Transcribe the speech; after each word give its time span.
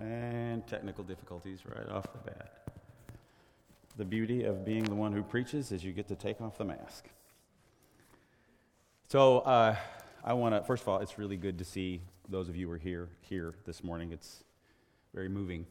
And 0.00 0.66
technical 0.66 1.04
difficulties 1.04 1.60
right 1.66 1.88
off 1.90 2.06
the 2.12 2.30
bat. 2.30 2.52
The 3.98 4.04
beauty 4.04 4.44
of 4.44 4.64
being 4.64 4.84
the 4.84 4.94
one 4.94 5.12
who 5.12 5.22
preaches 5.22 5.72
is 5.72 5.84
you 5.84 5.92
get 5.92 6.08
to 6.08 6.14
take 6.14 6.40
off 6.40 6.56
the 6.56 6.64
mask. 6.64 7.04
So, 9.08 9.40
uh, 9.40 9.76
I 10.24 10.32
want 10.32 10.54
to, 10.54 10.62
first 10.62 10.82
of 10.82 10.88
all, 10.88 11.00
it's 11.00 11.18
really 11.18 11.36
good 11.36 11.58
to 11.58 11.64
see 11.64 12.00
those 12.30 12.48
of 12.48 12.56
you 12.56 12.66
who 12.66 12.72
are 12.72 12.78
here, 12.78 13.08
here 13.20 13.54
this 13.66 13.84
morning. 13.84 14.12
It's 14.12 14.42
very 15.12 15.28
moving. 15.28 15.66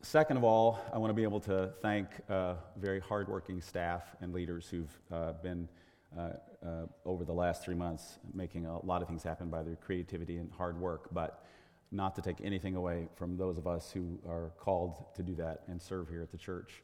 Second 0.00 0.38
of 0.38 0.44
all, 0.44 0.80
I 0.92 0.96
want 0.98 1.10
to 1.10 1.14
be 1.14 1.22
able 1.22 1.40
to 1.40 1.70
thank 1.82 2.08
uh, 2.30 2.54
very 2.78 3.00
hardworking 3.00 3.60
staff 3.60 4.04
and 4.22 4.32
leaders 4.32 4.68
who've 4.70 4.98
uh, 5.12 5.32
been 5.42 5.68
uh, 6.16 6.30
uh, 6.64 6.68
over 7.04 7.24
the 7.24 7.32
last 7.32 7.62
three 7.62 7.74
months 7.74 8.18
making 8.32 8.64
a 8.64 8.84
lot 8.86 9.02
of 9.02 9.08
things 9.08 9.22
happen 9.22 9.50
by 9.50 9.62
their 9.62 9.76
creativity 9.76 10.38
and 10.38 10.50
hard 10.52 10.80
work, 10.80 11.08
but 11.12 11.44
not 11.90 12.14
to 12.16 12.22
take 12.22 12.40
anything 12.42 12.76
away 12.76 13.08
from 13.16 13.36
those 13.36 13.58
of 13.58 13.66
us 13.66 13.90
who 13.92 14.18
are 14.28 14.52
called 14.58 15.04
to 15.14 15.22
do 15.22 15.34
that 15.36 15.62
and 15.68 15.80
serve 15.80 16.08
here 16.08 16.22
at 16.22 16.30
the 16.30 16.38
church. 16.38 16.82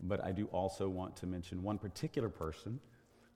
But 0.00 0.24
I 0.24 0.32
do 0.32 0.46
also 0.46 0.88
want 0.88 1.16
to 1.16 1.26
mention 1.26 1.62
one 1.62 1.78
particular 1.78 2.28
person 2.28 2.80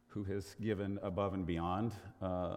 who 0.09 0.25
has 0.25 0.57
given 0.61 0.99
above 1.03 1.35
and 1.35 1.47
beyond 1.47 1.93
uh, 2.23 2.57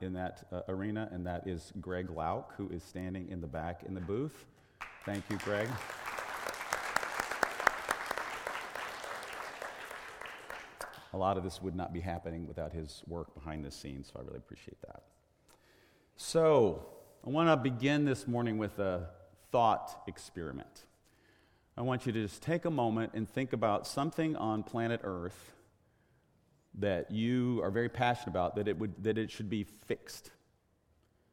in 0.00 0.12
that 0.12 0.46
uh, 0.52 0.62
arena, 0.68 1.08
and 1.12 1.26
that 1.26 1.46
is 1.46 1.72
Greg 1.80 2.08
Lauk, 2.08 2.52
who 2.56 2.68
is 2.70 2.82
standing 2.82 3.28
in 3.30 3.40
the 3.40 3.46
back 3.46 3.82
in 3.86 3.94
the 3.94 4.00
booth. 4.00 4.44
Thank 5.04 5.24
you, 5.30 5.38
Greg. 5.38 5.68
a 11.12 11.16
lot 11.18 11.36
of 11.36 11.44
this 11.44 11.60
would 11.62 11.74
not 11.74 11.92
be 11.92 12.00
happening 12.00 12.46
without 12.46 12.72
his 12.72 13.02
work 13.06 13.34
behind 13.34 13.64
the 13.64 13.70
scenes, 13.70 14.10
so 14.12 14.20
I 14.20 14.22
really 14.24 14.38
appreciate 14.38 14.80
that. 14.82 15.02
So, 16.16 16.86
I 17.26 17.30
want 17.30 17.48
to 17.48 17.56
begin 17.56 18.04
this 18.04 18.28
morning 18.28 18.58
with 18.58 18.78
a 18.78 19.08
thought 19.50 20.02
experiment. 20.06 20.84
I 21.76 21.82
want 21.82 22.06
you 22.06 22.12
to 22.12 22.22
just 22.22 22.42
take 22.42 22.64
a 22.64 22.70
moment 22.70 23.12
and 23.14 23.28
think 23.28 23.52
about 23.52 23.88
something 23.88 24.36
on 24.36 24.62
planet 24.62 25.00
Earth 25.02 25.52
that 26.74 27.10
you 27.10 27.60
are 27.64 27.72
very 27.72 27.88
passionate 27.88 28.28
about, 28.28 28.54
that 28.54 28.68
it, 28.68 28.78
would, 28.78 29.02
that 29.02 29.18
it 29.18 29.32
should 29.32 29.50
be 29.50 29.64
fixed. 29.64 30.30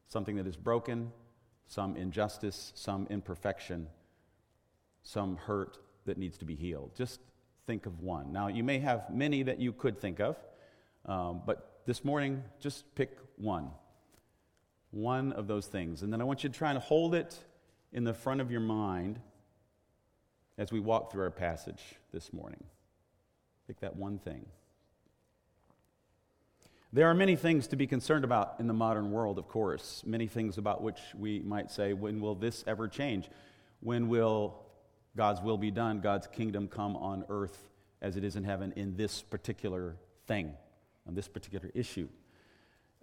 Something 0.08 0.36
that 0.36 0.46
is 0.46 0.56
broken, 0.56 1.12
some 1.68 1.96
injustice, 1.96 2.72
some 2.74 3.06
imperfection, 3.08 3.86
some 5.02 5.36
hurt 5.36 5.78
that 6.04 6.18
needs 6.18 6.36
to 6.38 6.44
be 6.44 6.56
healed. 6.56 6.90
Just 6.96 7.20
think 7.66 7.86
of 7.86 8.00
one. 8.00 8.32
Now, 8.32 8.48
you 8.48 8.64
may 8.64 8.80
have 8.80 9.08
many 9.08 9.44
that 9.44 9.60
you 9.60 9.72
could 9.72 10.00
think 10.00 10.18
of, 10.18 10.36
um, 11.06 11.42
but 11.46 11.82
this 11.86 12.04
morning, 12.04 12.42
just 12.58 12.92
pick 12.96 13.16
one. 13.36 13.70
One 14.96 15.32
of 15.32 15.46
those 15.46 15.66
things. 15.66 16.02
And 16.02 16.10
then 16.10 16.22
I 16.22 16.24
want 16.24 16.42
you 16.42 16.48
to 16.48 16.56
try 16.56 16.70
and 16.70 16.78
hold 16.78 17.14
it 17.14 17.38
in 17.92 18.04
the 18.04 18.14
front 18.14 18.40
of 18.40 18.50
your 18.50 18.62
mind 18.62 19.20
as 20.56 20.72
we 20.72 20.80
walk 20.80 21.12
through 21.12 21.24
our 21.24 21.30
passage 21.30 21.82
this 22.14 22.32
morning. 22.32 22.64
Pick 23.66 23.78
that 23.80 23.94
one 23.94 24.18
thing. 24.18 24.46
There 26.94 27.08
are 27.08 27.14
many 27.14 27.36
things 27.36 27.66
to 27.66 27.76
be 27.76 27.86
concerned 27.86 28.24
about 28.24 28.54
in 28.58 28.68
the 28.68 28.72
modern 28.72 29.10
world, 29.10 29.38
of 29.38 29.48
course. 29.48 30.02
Many 30.06 30.28
things 30.28 30.56
about 30.56 30.80
which 30.80 31.00
we 31.14 31.40
might 31.40 31.70
say, 31.70 31.92
when 31.92 32.18
will 32.18 32.34
this 32.34 32.64
ever 32.66 32.88
change? 32.88 33.28
When 33.80 34.08
will 34.08 34.62
God's 35.14 35.42
will 35.42 35.58
be 35.58 35.70
done, 35.70 36.00
God's 36.00 36.26
kingdom 36.26 36.68
come 36.68 36.96
on 36.96 37.26
earth 37.28 37.68
as 38.00 38.16
it 38.16 38.24
is 38.24 38.34
in 38.34 38.44
heaven 38.44 38.72
in 38.76 38.96
this 38.96 39.20
particular 39.20 39.96
thing, 40.26 40.54
on 41.06 41.14
this 41.14 41.28
particular 41.28 41.70
issue. 41.74 42.08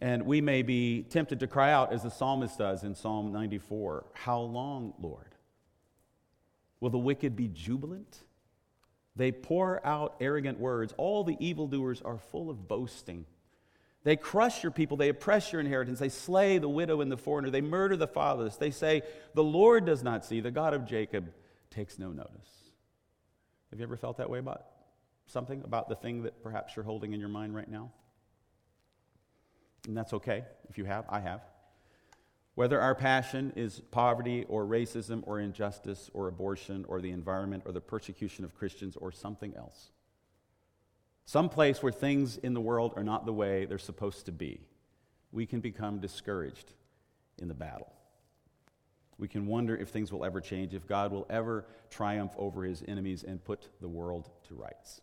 And 0.03 0.25
we 0.25 0.41
may 0.41 0.63
be 0.63 1.03
tempted 1.03 1.39
to 1.39 1.47
cry 1.47 1.71
out, 1.71 1.93
as 1.93 2.03
the 2.03 2.11
psalmist 2.11 2.57
does 2.57 2.83
in 2.83 2.93
Psalm 2.93 3.31
94 3.31 4.03
How 4.11 4.41
long, 4.41 4.93
Lord? 4.99 5.33
Will 6.81 6.89
the 6.89 6.97
wicked 6.97 7.37
be 7.37 7.47
jubilant? 7.47 8.17
They 9.15 9.31
pour 9.31 9.83
out 9.87 10.17
arrogant 10.19 10.59
words. 10.59 10.93
All 10.97 11.23
the 11.23 11.37
evildoers 11.39 12.01
are 12.01 12.17
full 12.17 12.49
of 12.49 12.67
boasting. 12.67 13.25
They 14.03 14.17
crush 14.17 14.61
your 14.61 14.73
people. 14.73 14.97
They 14.97 15.07
oppress 15.07 15.53
your 15.53 15.61
inheritance. 15.61 15.99
They 15.99 16.09
slay 16.09 16.57
the 16.57 16.67
widow 16.67 16.99
and 16.99 17.09
the 17.09 17.15
foreigner. 17.15 17.49
They 17.49 17.61
murder 17.61 17.95
the 17.95 18.05
fatherless. 18.05 18.57
They 18.57 18.71
say, 18.71 19.03
The 19.35 19.43
Lord 19.43 19.85
does 19.85 20.03
not 20.03 20.25
see, 20.25 20.41
the 20.41 20.51
God 20.51 20.73
of 20.73 20.85
Jacob 20.85 21.31
takes 21.69 21.97
no 21.97 22.09
notice. 22.09 22.73
Have 23.69 23.79
you 23.79 23.83
ever 23.83 23.95
felt 23.95 24.17
that 24.17 24.29
way 24.29 24.39
about 24.39 24.65
something, 25.27 25.61
about 25.63 25.87
the 25.87 25.95
thing 25.95 26.23
that 26.23 26.43
perhaps 26.43 26.75
you're 26.75 26.83
holding 26.83 27.13
in 27.13 27.21
your 27.21 27.29
mind 27.29 27.55
right 27.55 27.71
now? 27.71 27.93
And 29.87 29.97
that's 29.97 30.13
okay 30.13 30.43
if 30.69 30.77
you 30.77 30.85
have. 30.85 31.05
I 31.09 31.19
have. 31.19 31.41
Whether 32.55 32.79
our 32.79 32.93
passion 32.93 33.51
is 33.55 33.81
poverty 33.91 34.45
or 34.47 34.65
racism 34.65 35.23
or 35.25 35.39
injustice 35.39 36.09
or 36.13 36.27
abortion 36.27 36.85
or 36.87 37.01
the 37.01 37.11
environment 37.11 37.63
or 37.65 37.71
the 37.71 37.81
persecution 37.81 38.45
of 38.45 38.53
Christians 38.53 38.95
or 38.95 39.11
something 39.11 39.55
else. 39.55 39.91
Some 41.25 41.49
place 41.49 41.81
where 41.81 41.91
things 41.91 42.37
in 42.37 42.53
the 42.53 42.61
world 42.61 42.93
are 42.95 43.03
not 43.03 43.25
the 43.25 43.33
way 43.33 43.65
they're 43.65 43.77
supposed 43.77 44.25
to 44.25 44.31
be, 44.31 44.61
we 45.31 45.45
can 45.45 45.61
become 45.61 45.99
discouraged 45.99 46.73
in 47.41 47.47
the 47.47 47.53
battle. 47.53 47.91
We 49.17 49.27
can 49.27 49.47
wonder 49.47 49.75
if 49.75 49.89
things 49.89 50.11
will 50.11 50.25
ever 50.25 50.41
change, 50.41 50.73
if 50.73 50.87
God 50.87 51.11
will 51.11 51.25
ever 51.29 51.65
triumph 51.89 52.33
over 52.37 52.63
his 52.63 52.83
enemies 52.87 53.23
and 53.23 53.43
put 53.43 53.69
the 53.79 53.87
world 53.87 54.29
to 54.47 54.55
rights. 54.55 55.01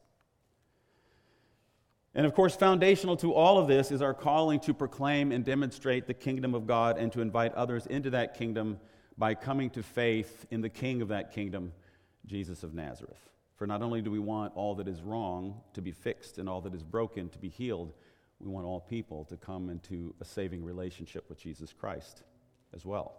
And 2.14 2.26
of 2.26 2.34
course, 2.34 2.56
foundational 2.56 3.16
to 3.18 3.32
all 3.32 3.58
of 3.58 3.68
this 3.68 3.92
is 3.92 4.02
our 4.02 4.14
calling 4.14 4.58
to 4.60 4.74
proclaim 4.74 5.30
and 5.30 5.44
demonstrate 5.44 6.06
the 6.06 6.14
kingdom 6.14 6.54
of 6.54 6.66
God 6.66 6.98
and 6.98 7.12
to 7.12 7.20
invite 7.20 7.54
others 7.54 7.86
into 7.86 8.10
that 8.10 8.34
kingdom 8.34 8.78
by 9.16 9.34
coming 9.34 9.70
to 9.70 9.82
faith 9.82 10.46
in 10.50 10.60
the 10.60 10.68
king 10.68 11.02
of 11.02 11.08
that 11.08 11.32
kingdom, 11.32 11.72
Jesus 12.26 12.62
of 12.64 12.74
Nazareth. 12.74 13.30
For 13.54 13.66
not 13.66 13.82
only 13.82 14.00
do 14.00 14.10
we 14.10 14.18
want 14.18 14.56
all 14.56 14.74
that 14.76 14.88
is 14.88 15.02
wrong 15.02 15.60
to 15.74 15.82
be 15.82 15.92
fixed 15.92 16.38
and 16.38 16.48
all 16.48 16.62
that 16.62 16.74
is 16.74 16.82
broken 16.82 17.28
to 17.28 17.38
be 17.38 17.48
healed, 17.48 17.92
we 18.40 18.48
want 18.48 18.66
all 18.66 18.80
people 18.80 19.24
to 19.26 19.36
come 19.36 19.68
into 19.68 20.14
a 20.20 20.24
saving 20.24 20.64
relationship 20.64 21.28
with 21.28 21.38
Jesus 21.38 21.72
Christ 21.72 22.22
as 22.74 22.84
well. 22.86 23.14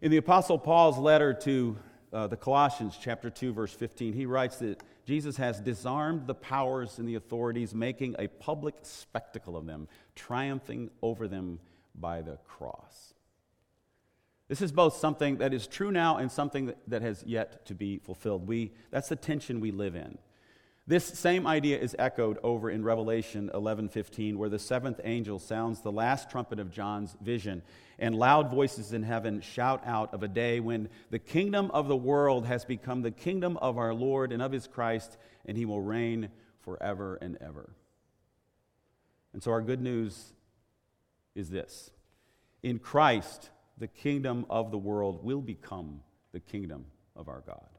In 0.00 0.10
the 0.10 0.18
Apostle 0.18 0.58
Paul's 0.58 0.98
letter 0.98 1.32
to 1.32 1.76
uh, 2.12 2.26
the 2.26 2.36
Colossians, 2.36 2.96
chapter 3.00 3.30
2, 3.30 3.52
verse 3.52 3.72
15, 3.72 4.12
he 4.12 4.26
writes 4.26 4.58
that 4.58 4.82
Jesus 5.08 5.38
has 5.38 5.58
disarmed 5.58 6.26
the 6.26 6.34
powers 6.34 6.98
and 6.98 7.08
the 7.08 7.14
authorities, 7.14 7.74
making 7.74 8.14
a 8.18 8.26
public 8.28 8.74
spectacle 8.82 9.56
of 9.56 9.64
them, 9.64 9.88
triumphing 10.14 10.90
over 11.00 11.26
them 11.26 11.60
by 11.94 12.20
the 12.20 12.36
cross. 12.46 13.14
This 14.48 14.60
is 14.60 14.70
both 14.70 14.96
something 14.96 15.38
that 15.38 15.54
is 15.54 15.66
true 15.66 15.90
now 15.90 16.18
and 16.18 16.30
something 16.30 16.74
that, 16.86 17.00
has 17.00 17.24
yet 17.26 17.64
to 17.64 17.74
be 17.74 17.96
fulfilled. 17.96 18.46
We, 18.46 18.74
that's 18.90 19.08
the 19.08 19.16
tension 19.16 19.60
we 19.60 19.70
live 19.70 19.96
in. 19.96 20.18
This 20.88 21.04
same 21.04 21.46
idea 21.46 21.78
is 21.78 21.94
echoed 21.98 22.38
over 22.42 22.70
in 22.70 22.82
Revelation 22.82 23.50
11:15 23.52 24.38
where 24.38 24.48
the 24.48 24.58
seventh 24.58 25.02
angel 25.04 25.38
sounds 25.38 25.82
the 25.82 25.92
last 25.92 26.30
trumpet 26.30 26.58
of 26.58 26.70
John's 26.70 27.14
vision 27.20 27.62
and 27.98 28.14
loud 28.14 28.50
voices 28.50 28.94
in 28.94 29.02
heaven 29.02 29.42
shout 29.42 29.82
out 29.84 30.14
of 30.14 30.22
a 30.22 30.28
day 30.28 30.60
when 30.60 30.88
the 31.10 31.18
kingdom 31.18 31.70
of 31.72 31.88
the 31.88 31.96
world 31.96 32.46
has 32.46 32.64
become 32.64 33.02
the 33.02 33.10
kingdom 33.10 33.58
of 33.58 33.76
our 33.76 33.92
Lord 33.92 34.32
and 34.32 34.40
of 34.40 34.50
his 34.50 34.66
Christ 34.66 35.18
and 35.44 35.58
he 35.58 35.66
will 35.66 35.82
reign 35.82 36.30
forever 36.60 37.16
and 37.20 37.36
ever. 37.42 37.68
And 39.34 39.42
so 39.42 39.50
our 39.50 39.60
good 39.60 39.82
news 39.82 40.32
is 41.34 41.50
this. 41.50 41.90
In 42.62 42.78
Christ 42.78 43.50
the 43.76 43.88
kingdom 43.88 44.46
of 44.48 44.70
the 44.70 44.78
world 44.78 45.22
will 45.22 45.42
become 45.42 46.00
the 46.32 46.40
kingdom 46.40 46.86
of 47.14 47.28
our 47.28 47.42
God. 47.46 47.77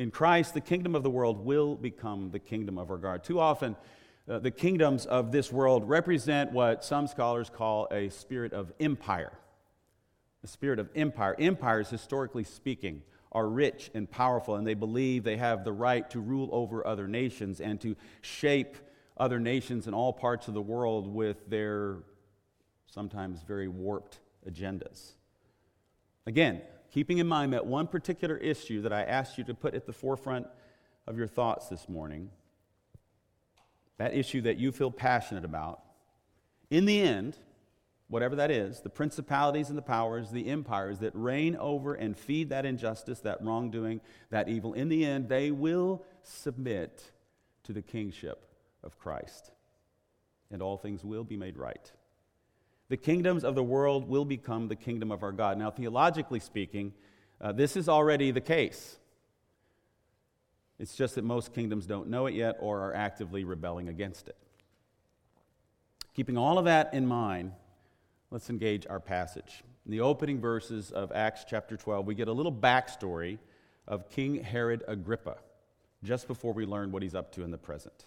In 0.00 0.10
Christ, 0.10 0.54
the 0.54 0.62
kingdom 0.62 0.94
of 0.94 1.02
the 1.02 1.10
world 1.10 1.44
will 1.44 1.76
become 1.76 2.30
the 2.30 2.38
kingdom 2.38 2.78
of 2.78 2.90
our 2.90 2.96
God. 2.96 3.22
Too 3.22 3.38
often, 3.38 3.76
uh, 4.26 4.38
the 4.38 4.50
kingdoms 4.50 5.04
of 5.04 5.30
this 5.30 5.52
world 5.52 5.86
represent 5.86 6.52
what 6.52 6.82
some 6.82 7.06
scholars 7.06 7.50
call 7.50 7.86
a 7.90 8.08
spirit 8.08 8.54
of 8.54 8.72
empire. 8.80 9.30
The 10.40 10.48
spirit 10.48 10.78
of 10.78 10.88
empire. 10.96 11.36
Empires, 11.38 11.90
historically 11.90 12.44
speaking, 12.44 13.02
are 13.30 13.46
rich 13.46 13.90
and 13.92 14.10
powerful, 14.10 14.54
and 14.54 14.66
they 14.66 14.72
believe 14.72 15.22
they 15.22 15.36
have 15.36 15.64
the 15.64 15.72
right 15.72 16.08
to 16.08 16.18
rule 16.18 16.48
over 16.50 16.86
other 16.86 17.06
nations 17.06 17.60
and 17.60 17.78
to 17.82 17.94
shape 18.22 18.78
other 19.18 19.38
nations 19.38 19.86
in 19.86 19.92
all 19.92 20.14
parts 20.14 20.48
of 20.48 20.54
the 20.54 20.62
world 20.62 21.06
with 21.08 21.46
their 21.50 21.98
sometimes 22.86 23.42
very 23.42 23.68
warped 23.68 24.20
agendas. 24.48 25.10
Again, 26.26 26.62
keeping 26.90 27.18
in 27.18 27.26
mind 27.26 27.52
that 27.52 27.66
one 27.66 27.86
particular 27.86 28.36
issue 28.36 28.82
that 28.82 28.92
I 28.92 29.02
asked 29.02 29.38
you 29.38 29.44
to 29.44 29.54
put 29.54 29.74
at 29.74 29.86
the 29.86 29.92
forefront 29.92 30.46
of 31.06 31.16
your 31.16 31.26
thoughts 31.26 31.68
this 31.68 31.88
morning, 31.88 32.30
that 33.98 34.14
issue 34.14 34.40
that 34.42 34.58
you 34.58 34.72
feel 34.72 34.90
passionate 34.90 35.44
about, 35.44 35.82
in 36.70 36.84
the 36.84 37.00
end, 37.00 37.36
whatever 38.08 38.36
that 38.36 38.50
is, 38.50 38.80
the 38.80 38.90
principalities 38.90 39.68
and 39.68 39.78
the 39.78 39.82
powers, 39.82 40.30
the 40.30 40.48
empires 40.48 40.98
that 40.98 41.12
reign 41.14 41.56
over 41.56 41.94
and 41.94 42.16
feed 42.16 42.48
that 42.48 42.66
injustice, 42.66 43.20
that 43.20 43.42
wrongdoing, 43.42 44.00
that 44.30 44.48
evil, 44.48 44.74
in 44.74 44.88
the 44.88 45.04
end, 45.04 45.28
they 45.28 45.50
will 45.50 46.04
submit 46.22 47.12
to 47.64 47.72
the 47.72 47.82
kingship 47.82 48.44
of 48.82 48.98
Christ. 48.98 49.52
And 50.50 50.60
all 50.60 50.76
things 50.76 51.04
will 51.04 51.24
be 51.24 51.36
made 51.36 51.56
right. 51.56 51.92
The 52.90 52.96
kingdoms 52.96 53.44
of 53.44 53.54
the 53.54 53.62
world 53.62 54.08
will 54.08 54.24
become 54.24 54.66
the 54.66 54.74
kingdom 54.74 55.12
of 55.12 55.22
our 55.22 55.30
God. 55.30 55.56
Now, 55.56 55.70
theologically 55.70 56.40
speaking, 56.40 56.92
uh, 57.40 57.52
this 57.52 57.76
is 57.76 57.88
already 57.88 58.32
the 58.32 58.40
case. 58.40 58.98
It's 60.80 60.96
just 60.96 61.14
that 61.14 61.22
most 61.22 61.54
kingdoms 61.54 61.86
don't 61.86 62.08
know 62.08 62.26
it 62.26 62.34
yet 62.34 62.56
or 62.58 62.80
are 62.80 62.92
actively 62.92 63.44
rebelling 63.44 63.88
against 63.88 64.26
it. 64.26 64.36
Keeping 66.14 66.36
all 66.36 66.58
of 66.58 66.64
that 66.64 66.92
in 66.92 67.06
mind, 67.06 67.52
let's 68.32 68.50
engage 68.50 68.88
our 68.88 68.98
passage. 68.98 69.62
In 69.86 69.92
the 69.92 70.00
opening 70.00 70.40
verses 70.40 70.90
of 70.90 71.12
Acts 71.12 71.44
chapter 71.48 71.76
12, 71.76 72.04
we 72.04 72.16
get 72.16 72.26
a 72.26 72.32
little 72.32 72.52
backstory 72.52 73.38
of 73.86 74.10
King 74.10 74.42
Herod 74.42 74.82
Agrippa 74.88 75.36
just 76.02 76.26
before 76.26 76.52
we 76.52 76.66
learn 76.66 76.90
what 76.90 77.04
he's 77.04 77.14
up 77.14 77.30
to 77.34 77.44
in 77.44 77.52
the 77.52 77.58
present. 77.58 78.06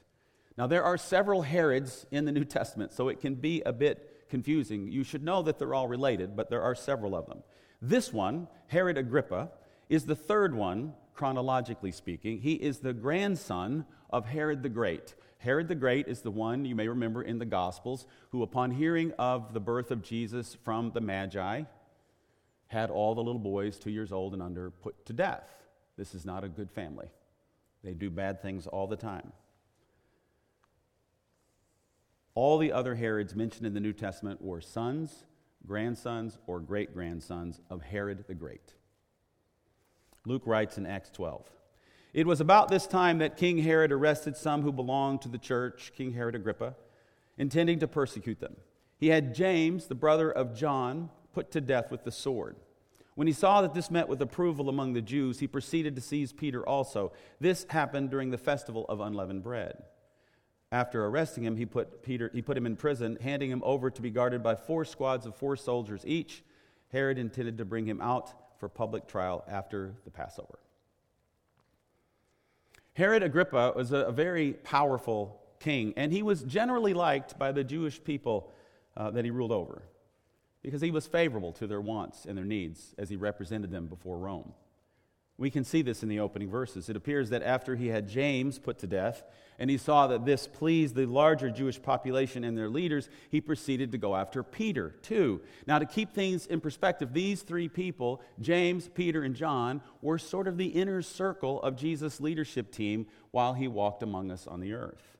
Now, 0.57 0.67
there 0.67 0.83
are 0.83 0.97
several 0.97 1.43
Herods 1.43 2.05
in 2.11 2.25
the 2.25 2.33
New 2.33 2.43
Testament, 2.43 2.91
so 2.91 3.07
it 3.07 3.21
can 3.21 3.35
be 3.35 3.61
a 3.65 3.71
bit 3.71 4.09
confusing. 4.33 4.87
You 4.87 5.03
should 5.03 5.23
know 5.23 5.43
that 5.43 5.59
they're 5.59 5.75
all 5.75 5.87
related, 5.87 6.35
but 6.35 6.49
there 6.49 6.63
are 6.63 6.73
several 6.73 7.15
of 7.15 7.27
them. 7.27 7.43
This 7.83 8.11
one, 8.11 8.47
Herod 8.65 8.97
Agrippa, 8.97 9.51
is 9.89 10.07
the 10.07 10.15
third 10.15 10.55
one, 10.55 10.95
chronologically 11.13 11.91
speaking. 11.91 12.39
He 12.39 12.53
is 12.53 12.79
the 12.79 12.93
grandson 12.93 13.85
of 14.09 14.25
Herod 14.25 14.63
the 14.63 14.69
Great. 14.69 15.13
Herod 15.37 15.67
the 15.67 15.75
Great 15.75 16.07
is 16.07 16.21
the 16.21 16.31
one 16.31 16.65
you 16.65 16.73
may 16.73 16.87
remember 16.87 17.21
in 17.21 17.37
the 17.37 17.45
Gospels 17.45 18.07
who, 18.31 18.41
upon 18.41 18.71
hearing 18.71 19.11
of 19.19 19.53
the 19.53 19.59
birth 19.59 19.91
of 19.91 20.01
Jesus 20.01 20.57
from 20.63 20.89
the 20.95 21.01
Magi, 21.01 21.61
had 22.65 22.89
all 22.89 23.13
the 23.13 23.21
little 23.21 23.37
boys, 23.37 23.77
two 23.77 23.91
years 23.91 24.11
old 24.11 24.33
and 24.33 24.41
under, 24.41 24.71
put 24.71 25.05
to 25.05 25.13
death. 25.13 25.47
This 25.95 26.15
is 26.15 26.25
not 26.25 26.43
a 26.43 26.49
good 26.49 26.71
family. 26.71 27.05
They 27.83 27.93
do 27.93 28.09
bad 28.09 28.41
things 28.41 28.65
all 28.65 28.87
the 28.87 28.95
time. 28.95 29.31
All 32.35 32.57
the 32.57 32.71
other 32.71 32.95
Herods 32.95 33.35
mentioned 33.35 33.67
in 33.67 33.73
the 33.73 33.79
New 33.79 33.93
Testament 33.93 34.41
were 34.41 34.61
sons, 34.61 35.25
grandsons, 35.65 36.37
or 36.47 36.59
great 36.59 36.93
grandsons 36.93 37.61
of 37.69 37.81
Herod 37.83 38.25
the 38.27 38.33
Great. 38.33 38.73
Luke 40.25 40.43
writes 40.45 40.77
in 40.77 40.85
Acts 40.85 41.09
12 41.11 41.49
It 42.13 42.25
was 42.25 42.41
about 42.41 42.69
this 42.69 42.87
time 42.87 43.19
that 43.19 43.37
King 43.37 43.59
Herod 43.59 43.91
arrested 43.91 44.35
some 44.35 44.63
who 44.63 44.71
belonged 44.71 45.21
to 45.21 45.29
the 45.29 45.37
church, 45.37 45.91
King 45.95 46.13
Herod 46.13 46.35
Agrippa, 46.35 46.75
intending 47.37 47.79
to 47.79 47.87
persecute 47.87 48.39
them. 48.39 48.55
He 48.97 49.09
had 49.09 49.35
James, 49.35 49.87
the 49.87 49.95
brother 49.95 50.31
of 50.31 50.55
John, 50.55 51.09
put 51.33 51.51
to 51.51 51.61
death 51.61 51.91
with 51.91 52.03
the 52.03 52.11
sword. 52.11 52.55
When 53.15 53.27
he 53.27 53.33
saw 53.33 53.61
that 53.61 53.73
this 53.73 53.91
met 53.91 54.07
with 54.07 54.21
approval 54.21 54.69
among 54.69 54.93
the 54.93 55.01
Jews, 55.01 55.39
he 55.39 55.47
proceeded 55.47 55.95
to 55.95 56.01
seize 56.01 56.33
Peter 56.33 56.67
also. 56.67 57.11
This 57.39 57.65
happened 57.69 58.09
during 58.09 58.31
the 58.31 58.37
festival 58.39 58.85
of 58.89 59.01
unleavened 59.01 59.43
bread. 59.43 59.83
After 60.73 61.05
arresting 61.05 61.43
him, 61.43 61.55
he 61.55 61.67
put, 61.67 62.01
Peter, 62.01 62.31
he 62.33 62.41
put 62.41 62.57
him 62.57 62.65
in 62.65 62.75
prison, 62.75 63.19
handing 63.21 63.51
him 63.51 63.61
over 63.63 63.91
to 63.91 64.01
be 64.01 64.09
guarded 64.09 64.41
by 64.41 64.55
four 64.55 64.85
squads 64.85 65.27
of 65.27 65.35
four 65.35 65.55
soldiers 65.55 66.03
each. 66.03 66.43
Herod 66.91 67.19
intended 67.19 67.59
to 67.59 67.65
bring 67.65 67.85
him 67.85 68.01
out 68.01 68.33
for 68.59 68.67
public 68.69 69.05
trial 69.07 69.45
after 69.47 69.93
the 70.03 70.09
Passover. 70.09 70.57
Herod 72.93 73.21
Agrippa 73.21 73.73
was 73.75 73.91
a, 73.91 74.11
very 74.11 74.53
powerful 74.53 75.43
king, 75.59 75.93
and 75.95 76.11
he 76.11 76.23
was 76.23 76.41
generally 76.41 76.95
liked 76.95 77.37
by 77.37 77.51
the 77.51 77.63
Jewish 77.63 78.03
people 78.03 78.51
uh, 78.97 79.11
that 79.11 79.23
he 79.23 79.29
ruled 79.29 79.51
over 79.51 79.83
because 80.63 80.81
he 80.81 80.89
was 80.89 81.05
favorable 81.05 81.51
to 81.51 81.67
their 81.67 81.81
wants 81.81 82.25
and 82.25 82.35
their 82.35 82.45
needs 82.45 82.95
as 82.97 83.09
he 83.09 83.15
represented 83.15 83.69
them 83.69 83.85
before 83.85 84.17
Rome. 84.17 84.53
We 85.37 85.49
can 85.49 85.63
see 85.63 85.81
this 85.81 86.03
in 86.03 86.09
the 86.09 86.19
opening 86.19 86.49
verses. 86.49 86.89
It 86.89 86.95
appears 86.95 87.31
that 87.31 87.41
after 87.41 87.75
he 87.75 87.87
had 87.87 88.07
James 88.07 88.59
put 88.59 88.77
to 88.79 88.87
death, 88.87 89.23
and 89.57 89.69
he 89.69 89.77
saw 89.77 90.07
that 90.07 90.25
this 90.25 90.47
pleased 90.47 90.95
the 90.95 91.05
larger 91.05 91.49
Jewish 91.49 91.81
population 91.81 92.43
and 92.43 92.57
their 92.57 92.69
leaders, 92.69 93.09
he 93.29 93.41
proceeded 93.41 93.91
to 93.91 93.97
go 93.97 94.15
after 94.15 94.43
Peter, 94.43 94.95
too. 95.01 95.41
Now, 95.65 95.79
to 95.79 95.85
keep 95.85 96.13
things 96.13 96.45
in 96.45 96.59
perspective, 96.59 97.13
these 97.13 97.41
three 97.41 97.67
people, 97.67 98.21
James, 98.39 98.89
Peter, 98.93 99.23
and 99.23 99.35
John, 99.35 99.81
were 100.01 100.17
sort 100.17 100.47
of 100.47 100.57
the 100.57 100.67
inner 100.67 101.01
circle 101.01 101.61
of 101.61 101.75
Jesus' 101.75 102.19
leadership 102.19 102.71
team 102.71 103.07
while 103.31 103.53
he 103.53 103.67
walked 103.67 104.03
among 104.03 104.31
us 104.31 104.45
on 104.47 104.59
the 104.59 104.73
earth. 104.73 105.17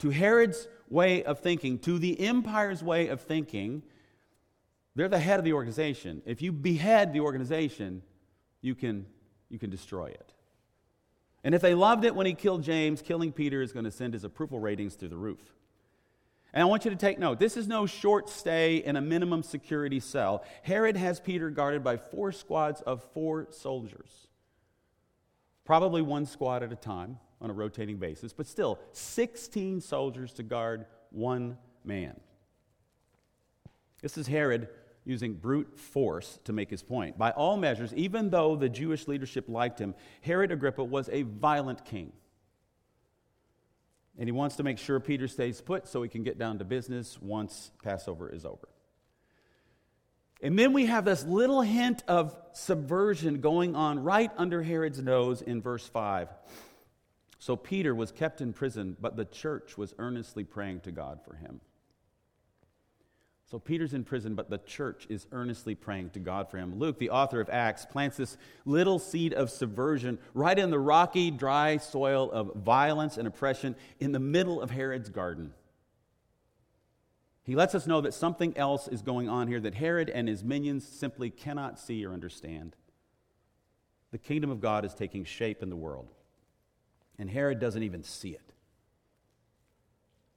To 0.00 0.10
Herod's 0.10 0.68
way 0.88 1.22
of 1.24 1.40
thinking, 1.40 1.78
to 1.80 1.98
the 1.98 2.20
empire's 2.20 2.82
way 2.82 3.08
of 3.08 3.20
thinking, 3.20 3.82
they're 4.94 5.08
the 5.08 5.18
head 5.18 5.38
of 5.38 5.44
the 5.44 5.52
organization. 5.54 6.22
If 6.26 6.42
you 6.42 6.52
behead 6.52 7.12
the 7.12 7.20
organization, 7.20 8.02
you 8.62 8.74
can, 8.74 9.04
you 9.50 9.58
can 9.58 9.68
destroy 9.68 10.06
it. 10.06 10.32
And 11.44 11.54
if 11.54 11.60
they 11.60 11.74
loved 11.74 12.04
it 12.04 12.14
when 12.14 12.26
he 12.26 12.34
killed 12.34 12.62
James, 12.62 13.02
killing 13.02 13.32
Peter 13.32 13.60
is 13.60 13.72
going 13.72 13.84
to 13.84 13.90
send 13.90 14.14
his 14.14 14.24
approval 14.24 14.60
ratings 14.60 14.94
through 14.94 15.08
the 15.08 15.16
roof. 15.16 15.52
And 16.54 16.62
I 16.62 16.66
want 16.66 16.84
you 16.84 16.90
to 16.90 16.96
take 16.96 17.18
note 17.18 17.38
this 17.38 17.56
is 17.56 17.66
no 17.66 17.86
short 17.86 18.28
stay 18.28 18.76
in 18.76 18.96
a 18.96 19.00
minimum 19.00 19.42
security 19.42 20.00
cell. 20.00 20.44
Herod 20.62 20.96
has 20.96 21.18
Peter 21.18 21.50
guarded 21.50 21.82
by 21.82 21.96
four 21.96 22.30
squads 22.30 22.80
of 22.82 23.02
four 23.12 23.48
soldiers, 23.50 24.28
probably 25.64 26.02
one 26.02 26.26
squad 26.26 26.62
at 26.62 26.72
a 26.72 26.76
time 26.76 27.18
on 27.40 27.50
a 27.50 27.54
rotating 27.54 27.96
basis, 27.96 28.32
but 28.32 28.46
still 28.46 28.78
16 28.92 29.80
soldiers 29.80 30.32
to 30.34 30.42
guard 30.42 30.86
one 31.10 31.56
man. 31.84 32.20
This 34.02 34.18
is 34.18 34.26
Herod 34.26 34.68
using 35.04 35.34
brute 35.34 35.78
force 35.78 36.38
to 36.44 36.52
make 36.52 36.70
his 36.70 36.82
point. 36.82 37.18
By 37.18 37.30
all 37.30 37.56
measures, 37.56 37.92
even 37.94 38.30
though 38.30 38.56
the 38.56 38.68
Jewish 38.68 39.08
leadership 39.08 39.48
liked 39.48 39.80
him, 39.80 39.94
Herod 40.20 40.52
Agrippa 40.52 40.84
was 40.84 41.08
a 41.10 41.22
violent 41.22 41.84
king. 41.84 42.12
And 44.18 44.28
he 44.28 44.32
wants 44.32 44.56
to 44.56 44.62
make 44.62 44.78
sure 44.78 45.00
Peter 45.00 45.26
stays 45.26 45.60
put 45.60 45.88
so 45.88 46.02
he 46.02 46.08
can 46.08 46.22
get 46.22 46.38
down 46.38 46.58
to 46.58 46.64
business 46.64 47.20
once 47.20 47.70
Passover 47.82 48.28
is 48.28 48.44
over. 48.44 48.68
And 50.42 50.58
then 50.58 50.72
we 50.72 50.86
have 50.86 51.04
this 51.04 51.24
little 51.24 51.62
hint 51.62 52.02
of 52.08 52.36
subversion 52.52 53.40
going 53.40 53.76
on 53.76 54.02
right 54.02 54.30
under 54.36 54.62
Herod's 54.62 55.00
nose 55.00 55.40
in 55.40 55.62
verse 55.62 55.86
5. 55.86 56.28
So 57.38 57.56
Peter 57.56 57.94
was 57.94 58.12
kept 58.12 58.40
in 58.40 58.52
prison, 58.52 58.96
but 59.00 59.16
the 59.16 59.24
church 59.24 59.78
was 59.78 59.94
earnestly 59.98 60.44
praying 60.44 60.80
to 60.80 60.92
God 60.92 61.20
for 61.24 61.34
him. 61.34 61.60
So 63.52 63.58
Peter's 63.58 63.92
in 63.92 64.02
prison, 64.02 64.34
but 64.34 64.48
the 64.48 64.56
church 64.56 65.06
is 65.10 65.26
earnestly 65.30 65.74
praying 65.74 66.08
to 66.14 66.18
God 66.18 66.50
for 66.50 66.56
him. 66.56 66.78
Luke, 66.78 66.98
the 66.98 67.10
author 67.10 67.38
of 67.38 67.50
Acts, 67.50 67.84
plants 67.84 68.16
this 68.16 68.38
little 68.64 68.98
seed 68.98 69.34
of 69.34 69.50
subversion 69.50 70.18
right 70.32 70.58
in 70.58 70.70
the 70.70 70.78
rocky, 70.78 71.30
dry 71.30 71.76
soil 71.76 72.30
of 72.30 72.54
violence 72.54 73.18
and 73.18 73.28
oppression 73.28 73.76
in 74.00 74.12
the 74.12 74.18
middle 74.18 74.62
of 74.62 74.70
Herod's 74.70 75.10
garden. 75.10 75.52
He 77.42 77.54
lets 77.54 77.74
us 77.74 77.86
know 77.86 78.00
that 78.00 78.14
something 78.14 78.56
else 78.56 78.88
is 78.88 79.02
going 79.02 79.28
on 79.28 79.48
here 79.48 79.60
that 79.60 79.74
Herod 79.74 80.08
and 80.08 80.28
his 80.28 80.42
minions 80.42 80.88
simply 80.88 81.28
cannot 81.28 81.78
see 81.78 82.06
or 82.06 82.14
understand. 82.14 82.74
The 84.12 84.18
kingdom 84.18 84.48
of 84.48 84.62
God 84.62 84.86
is 84.86 84.94
taking 84.94 85.26
shape 85.26 85.62
in 85.62 85.68
the 85.68 85.76
world, 85.76 86.08
and 87.18 87.28
Herod 87.28 87.60
doesn't 87.60 87.82
even 87.82 88.02
see 88.02 88.30
it. 88.30 88.54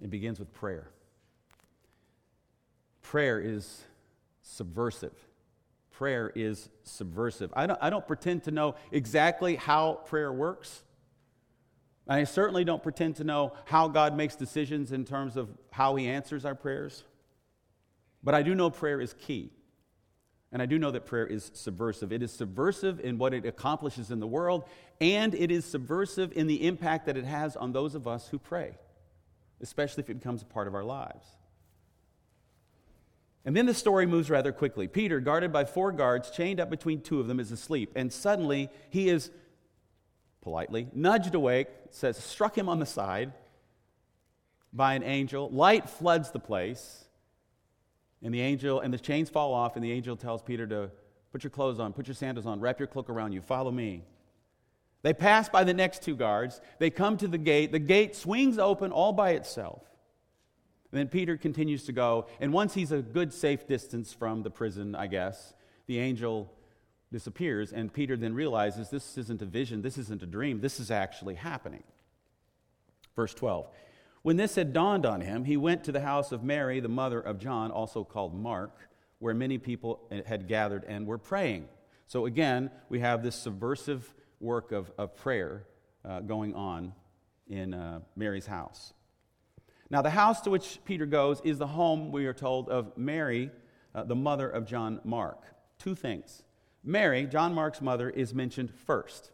It 0.01 0.09
begins 0.09 0.37
with 0.37 0.53
prayer 0.53 0.89
prayer 3.05 3.39
is 3.39 3.83
subversive. 4.41 5.13
Prayer 5.91 6.31
is 6.35 6.69
subversive. 6.83 7.53
I 7.55 7.67
don't, 7.67 7.79
I 7.81 7.89
don't 7.89 8.05
pretend 8.05 8.43
to 8.45 8.51
know 8.51 8.75
exactly 8.91 9.55
how 9.55 10.01
prayer 10.07 10.33
works. 10.33 10.83
I 12.07 12.23
certainly 12.23 12.63
don't 12.63 12.81
pretend 12.81 13.17
to 13.17 13.23
know 13.23 13.53
how 13.65 13.87
God 13.87 14.17
makes 14.17 14.35
decisions 14.35 14.91
in 14.91 15.05
terms 15.05 15.37
of 15.37 15.49
how 15.71 15.95
He 15.95 16.07
answers 16.07 16.45
our 16.45 16.55
prayers. 16.55 17.03
But 18.23 18.33
I 18.33 18.41
do 18.41 18.55
know 18.55 18.71
prayer 18.71 18.99
is 18.99 19.13
key. 19.13 19.51
And 20.51 20.61
I 20.61 20.65
do 20.65 20.79
know 20.79 20.91
that 20.91 21.05
prayer 21.05 21.27
is 21.27 21.51
subversive. 21.53 22.11
It 22.11 22.23
is 22.23 22.31
subversive 22.31 22.99
in 22.99 23.17
what 23.17 23.33
it 23.33 23.45
accomplishes 23.45 24.09
in 24.09 24.19
the 24.19 24.27
world, 24.27 24.63
and 24.99 25.35
it 25.35 25.51
is 25.51 25.63
subversive 25.63 26.33
in 26.35 26.47
the 26.47 26.65
impact 26.65 27.05
that 27.05 27.17
it 27.17 27.25
has 27.25 27.55
on 27.55 27.71
those 27.71 27.93
of 27.93 28.07
us 28.07 28.27
who 28.29 28.39
pray, 28.39 28.77
especially 29.61 30.03
if 30.03 30.09
it 30.09 30.15
becomes 30.15 30.41
a 30.41 30.45
part 30.45 30.67
of 30.67 30.73
our 30.73 30.83
lives. 30.83 31.25
And 33.45 33.55
then 33.55 33.67
the 33.67 33.73
story 33.75 34.07
moves 34.07 34.29
rather 34.31 34.51
quickly. 34.51 34.87
Peter, 34.87 35.19
guarded 35.19 35.53
by 35.53 35.65
four 35.65 35.91
guards, 35.91 36.31
chained 36.31 36.59
up 36.59 36.69
between 36.69 37.01
two 37.01 37.19
of 37.19 37.27
them, 37.27 37.39
is 37.39 37.51
asleep. 37.51 37.91
And 37.95 38.11
suddenly 38.11 38.69
he 38.89 39.07
is 39.07 39.29
politely 40.41 40.87
nudged 40.93 41.35
awake, 41.35 41.67
says, 41.91 42.17
struck 42.17 42.57
him 42.57 42.67
on 42.67 42.79
the 42.79 42.85
side 42.85 43.33
by 44.73 44.95
an 44.95 45.03
angel. 45.03 45.49
Light 45.51 45.87
floods 45.89 46.31
the 46.31 46.39
place. 46.39 47.05
And 48.23 48.33
the 48.33 48.41
angel, 48.41 48.79
and 48.79 48.91
the 48.91 48.97
chains 48.97 49.29
fall 49.29 49.53
off, 49.53 49.75
and 49.75 49.85
the 49.85 49.91
angel 49.91 50.15
tells 50.15 50.41
Peter 50.41 50.65
to 50.65 50.89
put 51.31 51.43
your 51.43 51.51
clothes 51.51 51.79
on, 51.79 51.93
put 51.93 52.07
your 52.07 52.15
sandals 52.15 52.47
on, 52.47 52.59
wrap 52.59 52.79
your 52.79 52.87
cloak 52.87 53.09
around 53.09 53.33
you, 53.33 53.41
follow 53.41 53.69
me. 53.69 54.03
They 55.03 55.13
pass 55.13 55.49
by 55.49 55.63
the 55.63 55.73
next 55.73 56.01
two 56.01 56.15
guards. 56.15 56.59
They 56.79 56.89
come 56.89 57.17
to 57.17 57.27
the 57.27 57.37
gate. 57.37 57.71
The 57.71 57.77
gate 57.77 58.15
swings 58.15 58.57
open 58.57 58.91
all 58.91 59.13
by 59.13 59.31
itself. 59.31 59.83
And 60.95 61.01
then 61.01 61.07
Peter 61.09 61.35
continues 61.35 61.83
to 61.87 61.91
go, 61.91 62.27
and 62.39 62.53
once 62.53 62.73
he's 62.73 62.93
a 62.93 63.01
good, 63.01 63.33
safe 63.33 63.67
distance 63.67 64.13
from 64.13 64.43
the 64.43 64.49
prison, 64.49 64.95
I 64.95 65.07
guess, 65.07 65.53
the 65.87 65.99
angel 65.99 66.53
disappears, 67.11 67.73
and 67.73 67.91
Peter 67.91 68.15
then 68.15 68.33
realizes 68.33 68.91
this 68.91 69.17
isn't 69.17 69.41
a 69.41 69.45
vision, 69.45 69.81
this 69.81 69.97
isn't 69.97 70.23
a 70.23 70.25
dream, 70.25 70.61
this 70.61 70.79
is 70.79 70.91
actually 70.91 71.35
happening. 71.35 71.83
Verse 73.13 73.33
12 73.33 73.67
When 74.21 74.37
this 74.37 74.55
had 74.55 74.71
dawned 74.71 75.05
on 75.05 75.19
him, 75.19 75.43
he 75.43 75.57
went 75.57 75.83
to 75.83 75.91
the 75.91 75.99
house 75.99 76.31
of 76.31 76.45
Mary, 76.45 76.79
the 76.79 76.87
mother 76.87 77.19
of 77.19 77.39
John, 77.39 77.71
also 77.71 78.05
called 78.05 78.33
Mark, 78.33 78.87
where 79.19 79.33
many 79.33 79.57
people 79.57 79.99
had 80.25 80.47
gathered 80.47 80.85
and 80.87 81.05
were 81.05 81.17
praying. 81.17 81.67
So 82.07 82.25
again, 82.25 82.71
we 82.87 83.01
have 83.01 83.21
this 83.21 83.35
subversive 83.35 84.13
work 84.39 84.71
of, 84.71 84.93
of 84.97 85.17
prayer 85.17 85.65
uh, 86.05 86.21
going 86.21 86.55
on 86.55 86.93
in 87.49 87.73
uh, 87.73 87.99
Mary's 88.15 88.45
house. 88.45 88.93
Now, 89.89 90.01
the 90.01 90.09
house 90.09 90.41
to 90.41 90.49
which 90.49 90.79
Peter 90.85 91.05
goes 91.05 91.41
is 91.43 91.59
the 91.59 91.67
home, 91.67 92.11
we 92.11 92.25
are 92.25 92.33
told, 92.33 92.69
of 92.69 92.97
Mary, 92.97 93.51
uh, 93.93 94.03
the 94.03 94.15
mother 94.15 94.49
of 94.49 94.65
John 94.65 94.99
Mark. 95.03 95.43
Two 95.77 95.95
things. 95.95 96.43
Mary, 96.83 97.25
John 97.25 97.53
Mark's 97.53 97.81
mother, 97.81 98.09
is 98.09 98.33
mentioned 98.33 98.71
first. 98.71 99.31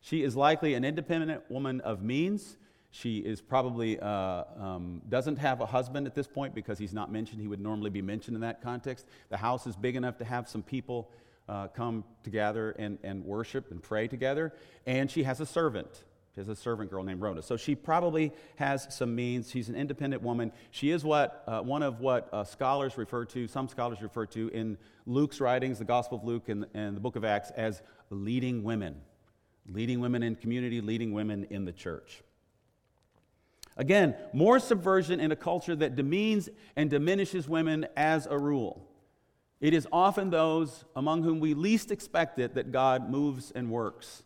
She 0.00 0.22
is 0.22 0.34
likely 0.34 0.74
an 0.74 0.84
independent 0.84 1.48
woman 1.48 1.80
of 1.80 2.02
means. 2.02 2.56
She 2.90 3.18
is 3.18 3.40
probably 3.40 3.98
uh, 4.00 4.44
um, 4.58 5.00
doesn't 5.08 5.36
have 5.36 5.60
a 5.60 5.66
husband 5.66 6.06
at 6.06 6.14
this 6.14 6.26
point 6.26 6.54
because 6.54 6.78
he's 6.78 6.92
not 6.92 7.10
mentioned. 7.10 7.40
He 7.40 7.48
would 7.48 7.60
normally 7.60 7.90
be 7.90 8.02
mentioned 8.02 8.34
in 8.34 8.40
that 8.42 8.60
context. 8.60 9.06
The 9.30 9.36
house 9.36 9.66
is 9.66 9.76
big 9.76 9.96
enough 9.96 10.18
to 10.18 10.24
have 10.24 10.48
some 10.48 10.62
people 10.62 11.10
uh, 11.48 11.68
come 11.68 12.04
together 12.22 12.72
and, 12.78 12.98
and 13.02 13.24
worship 13.24 13.70
and 13.70 13.82
pray 13.82 14.08
together. 14.08 14.52
And 14.86 15.10
she 15.10 15.22
has 15.22 15.40
a 15.40 15.46
servant. 15.46 16.04
She 16.34 16.40
has 16.40 16.48
a 16.48 16.56
servant 16.56 16.90
girl 16.90 17.02
named 17.04 17.20
Rhoda. 17.20 17.42
So 17.42 17.58
she 17.58 17.74
probably 17.74 18.32
has 18.56 18.86
some 18.90 19.14
means. 19.14 19.50
She's 19.50 19.68
an 19.68 19.74
independent 19.74 20.22
woman. 20.22 20.50
She 20.70 20.90
is 20.90 21.04
what 21.04 21.44
uh, 21.46 21.60
one 21.60 21.82
of 21.82 22.00
what 22.00 22.28
uh, 22.32 22.44
scholars 22.44 22.96
refer 22.96 23.26
to, 23.26 23.46
some 23.46 23.68
scholars 23.68 24.00
refer 24.00 24.24
to 24.26 24.48
in 24.48 24.78
Luke's 25.04 25.40
writings, 25.40 25.78
the 25.78 25.84
Gospel 25.84 26.18
of 26.18 26.24
Luke 26.24 26.48
and, 26.48 26.64
and 26.72 26.96
the 26.96 27.00
book 27.00 27.16
of 27.16 27.24
Acts, 27.24 27.50
as 27.50 27.82
leading 28.08 28.62
women. 28.62 28.96
Leading 29.68 30.00
women 30.00 30.22
in 30.22 30.34
community, 30.34 30.80
leading 30.80 31.12
women 31.12 31.46
in 31.50 31.66
the 31.66 31.72
church. 31.72 32.22
Again, 33.76 34.14
more 34.32 34.58
subversion 34.58 35.20
in 35.20 35.32
a 35.32 35.36
culture 35.36 35.76
that 35.76 35.96
demeans 35.96 36.48
and 36.76 36.88
diminishes 36.88 37.46
women 37.46 37.86
as 37.94 38.26
a 38.26 38.38
rule. 38.38 38.88
It 39.60 39.74
is 39.74 39.86
often 39.92 40.30
those 40.30 40.84
among 40.96 41.22
whom 41.24 41.40
we 41.40 41.52
least 41.52 41.90
expect 41.90 42.38
it 42.38 42.54
that 42.54 42.72
God 42.72 43.10
moves 43.10 43.50
and 43.50 43.70
works 43.70 44.22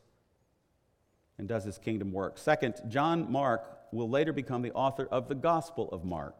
and 1.38 1.49
does 1.49 1.64
his 1.64 1.78
kingdom 1.78 2.12
work. 2.12 2.38
Second, 2.38 2.81
John 2.88 3.31
Mark 3.31 3.78
will 3.93 4.09
later 4.09 4.33
become 4.33 4.62
the 4.62 4.73
author 4.73 5.07
of 5.07 5.28
the 5.28 5.35
Gospel 5.35 5.88
of 5.90 6.05
Mark. 6.05 6.37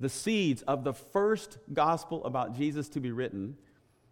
The 0.00 0.08
seeds 0.08 0.62
of 0.62 0.84
the 0.84 0.92
first 0.92 1.58
gospel 1.72 2.24
about 2.24 2.56
Jesus 2.56 2.88
to 2.90 3.00
be 3.00 3.12
written, 3.12 3.56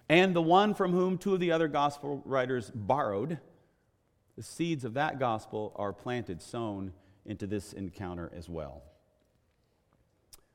and 0.09 0.35
the 0.35 0.43
one 0.43 0.75
from 0.75 0.93
whom 0.93 1.19
two 1.19 1.35
of 1.35 1.41
the 1.41 1.53
other 1.53 1.69
gospel 1.69 2.23
writers 2.25 2.71
borrowed, 2.75 3.39
the 4.37 4.43
seeds 4.43 4.85
of 4.85 4.95
that 4.95 5.19
gospel 5.19 5.73
are 5.77 5.93
planted, 5.93 6.41
sown 6.41 6.93
into 7.27 7.47
this 7.47 7.73
encounter 7.73 8.31
as 8.35 8.49
well. 8.49 8.83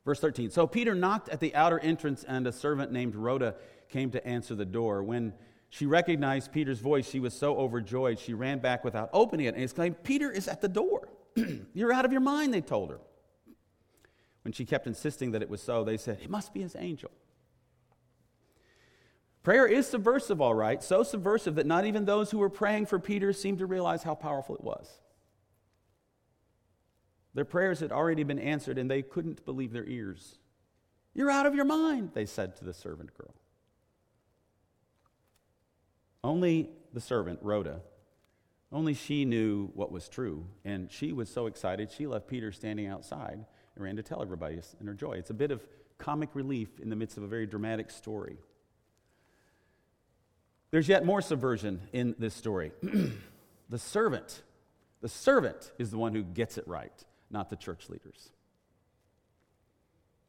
Verse 0.06 0.20
13 0.20 0.52
So 0.52 0.66
Peter 0.66 0.96
knocked 0.96 1.30
at 1.30 1.40
the 1.40 1.54
outer 1.54 1.80
entrance, 1.80 2.24
and 2.24 2.48
a 2.48 2.52
servant 2.52 2.92
named 2.92 3.16
Rhoda 3.16 3.56
came 3.90 4.10
to 4.12 4.26
answer 4.26 4.56
the 4.56 4.66
door. 4.66 5.04
When 5.04 5.34
she 5.70 5.86
recognized 5.86 6.52
Peter's 6.52 6.80
voice, 6.80 7.10
she 7.10 7.20
was 7.20 7.34
so 7.34 7.58
overjoyed, 7.58 8.20
she 8.20 8.34
ran 8.34 8.60
back 8.60 8.84
without 8.84 9.10
opening 9.14 9.46
it 9.46 9.56
and 9.56 9.64
exclaimed, 9.64 10.04
Peter 10.04 10.32
is 10.32 10.48
at 10.48 10.62
the 10.62 10.70
door. 10.70 11.10
You're 11.74 11.94
out 11.94 12.06
of 12.06 12.12
your 12.12 12.22
mind, 12.22 12.54
they 12.54 12.62
told 12.62 12.90
her. 12.90 13.00
When 14.44 14.54
she 14.54 14.66
kept 14.66 14.88
insisting 14.88 15.32
that 15.32 15.42
it 15.42 15.50
was 15.50 15.62
so, 15.62 15.84
they 15.84 15.98
said, 15.98 16.20
It 16.22 16.30
must 16.30 16.54
be 16.54 16.62
his 16.62 16.76
angel. 16.78 17.12
Prayer 19.44 19.66
is 19.66 19.88
subversive, 19.88 20.42
all 20.42 20.56
right, 20.56 20.82
so 20.84 21.04
subversive 21.04 21.56
that 21.56 21.66
not 21.66 21.86
even 21.86 22.06
those 22.06 22.32
who 22.32 22.38
were 22.38 22.50
praying 22.50 22.86
for 22.86 23.00
Peter 23.00 23.32
seemed 23.32 23.60
to 23.60 23.66
realize 23.66 24.04
how 24.04 24.16
powerful 24.16 24.56
it 24.56 24.64
was. 24.64 24.90
Their 27.34 27.46
prayers 27.46 27.80
had 27.80 27.92
already 27.92 28.24
been 28.24 28.40
answered, 28.40 28.78
and 28.78 28.90
they 28.90 29.02
couldn't 29.02 29.46
believe 29.46 29.72
their 29.72 29.86
ears. 29.86 30.40
You're 31.14 31.32
out 31.32 31.46
of 31.46 31.56
your 31.56 31.66
mind, 31.66 32.12
they 32.14 32.26
said 32.26 32.56
to 32.58 32.66
the 32.66 32.74
servant 32.74 33.18
girl. 33.18 33.36
Only 36.24 36.70
the 36.94 37.02
servant, 37.02 37.40
Rhoda, 37.42 37.82
only 38.72 38.94
she 38.94 39.24
knew 39.24 39.72
what 39.76 39.92
was 39.92 40.10
true, 40.10 40.46
and 40.66 40.92
she 40.92 41.14
was 41.14 41.30
so 41.30 41.46
excited 41.46 41.90
she 41.90 42.06
left 42.06 42.28
Peter 42.28 42.52
standing 42.52 42.88
outside 42.88 43.46
and 43.76 43.84
ran 43.84 43.96
to 43.96 44.04
tell 44.04 44.22
everybody 44.22 44.60
in 44.80 44.88
her 44.88 44.94
joy. 44.94 45.14
It's 45.14 45.30
a 45.30 45.36
bit 45.36 45.52
of 45.52 45.66
comic 45.98 46.30
relief 46.34 46.80
in 46.80 46.90
the 46.90 46.96
midst 46.96 47.18
of 47.18 47.24
a 47.24 47.28
very 47.28 47.46
dramatic 47.46 47.90
story. 47.90 48.38
There's 50.72 50.90
yet 50.90 51.06
more 51.06 51.22
subversion 51.22 51.82
in 51.94 52.14
this 52.20 52.34
story. 52.34 52.74
the 53.70 53.80
servant, 53.80 54.42
the 55.02 55.08
servant 55.08 55.72
is 55.78 55.92
the 55.92 55.98
one 55.98 56.14
who 56.14 56.24
gets 56.24 56.58
it 56.58 56.68
right 56.68 57.06
not 57.30 57.50
the 57.50 57.56
church 57.56 57.90
leaders. 57.90 58.30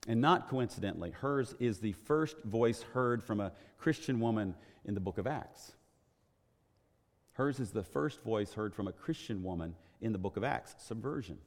And 0.06 0.20
not 0.20 0.48
coincidentally, 0.48 1.10
hers 1.10 1.54
is 1.60 1.78
the 1.78 1.92
first 1.92 2.36
voice 2.44 2.82
heard 2.82 3.22
from 3.22 3.40
a 3.40 3.52
Christian 3.78 4.20
woman 4.20 4.54
in 4.84 4.94
the 4.94 5.00
book 5.00 5.18
of 5.18 5.26
Acts. 5.26 5.72
Hers 7.38 7.60
is 7.60 7.70
the 7.70 7.84
first 7.84 8.24
voice 8.24 8.54
heard 8.54 8.74
from 8.74 8.88
a 8.88 8.92
Christian 8.92 9.44
woman 9.44 9.76
in 10.00 10.10
the 10.10 10.18
book 10.18 10.36
of 10.36 10.42
Acts 10.42 10.74
subversion. 10.78 11.38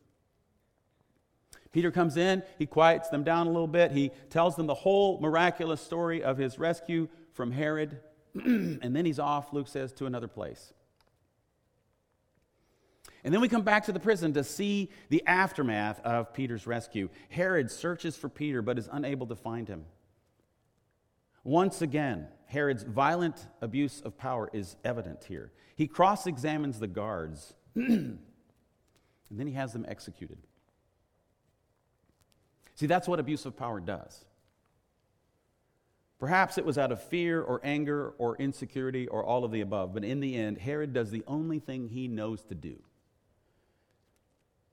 Peter 1.73 1.91
comes 1.91 2.15
in, 2.15 2.43
he 2.57 2.65
quiets 2.65 3.09
them 3.09 3.25
down 3.25 3.45
a 3.45 3.51
little 3.51 3.67
bit, 3.67 3.91
he 3.91 4.11
tells 4.29 4.55
them 4.55 4.67
the 4.67 4.73
whole 4.73 5.19
miraculous 5.19 5.81
story 5.81 6.23
of 6.23 6.37
his 6.37 6.57
rescue 6.57 7.09
from 7.33 7.51
Herod, 7.51 7.99
and 8.35 8.95
then 8.95 9.05
he's 9.05 9.19
off, 9.19 9.51
Luke 9.51 9.67
says, 9.67 9.91
to 9.93 10.05
another 10.05 10.29
place. 10.29 10.71
And 13.25 13.33
then 13.33 13.41
we 13.41 13.49
come 13.49 13.63
back 13.63 13.85
to 13.85 13.91
the 13.91 13.99
prison 13.99 14.33
to 14.33 14.45
see 14.45 14.91
the 15.09 15.21
aftermath 15.27 15.99
of 16.05 16.33
Peter's 16.33 16.65
rescue. 16.65 17.09
Herod 17.29 17.69
searches 17.69 18.15
for 18.15 18.29
Peter 18.29 18.61
but 18.61 18.79
is 18.79 18.87
unable 18.89 19.27
to 19.27 19.35
find 19.35 19.67
him. 19.67 19.83
Once 21.43 21.81
again, 21.81 22.27
Herod's 22.51 22.83
violent 22.83 23.47
abuse 23.61 24.01
of 24.01 24.17
power 24.17 24.49
is 24.51 24.75
evident 24.83 25.23
here. 25.23 25.51
He 25.75 25.87
cross 25.87 26.27
examines 26.27 26.79
the 26.79 26.87
guards, 26.87 27.53
and 27.75 28.19
then 29.29 29.47
he 29.47 29.53
has 29.53 29.71
them 29.73 29.85
executed. 29.87 30.37
See, 32.75 32.87
that's 32.87 33.07
what 33.07 33.19
abuse 33.19 33.45
of 33.45 33.55
power 33.55 33.79
does. 33.79 34.25
Perhaps 36.19 36.57
it 36.57 36.65
was 36.65 36.77
out 36.77 36.91
of 36.91 37.01
fear 37.01 37.41
or 37.41 37.61
anger 37.63 38.13
or 38.17 38.35
insecurity 38.35 39.07
or 39.07 39.23
all 39.23 39.43
of 39.43 39.51
the 39.51 39.61
above, 39.61 39.93
but 39.93 40.03
in 40.03 40.19
the 40.19 40.35
end, 40.35 40.57
Herod 40.57 40.93
does 40.93 41.09
the 41.09 41.23
only 41.25 41.59
thing 41.59 41.87
he 41.87 42.07
knows 42.07 42.43
to 42.43 42.55
do 42.55 42.77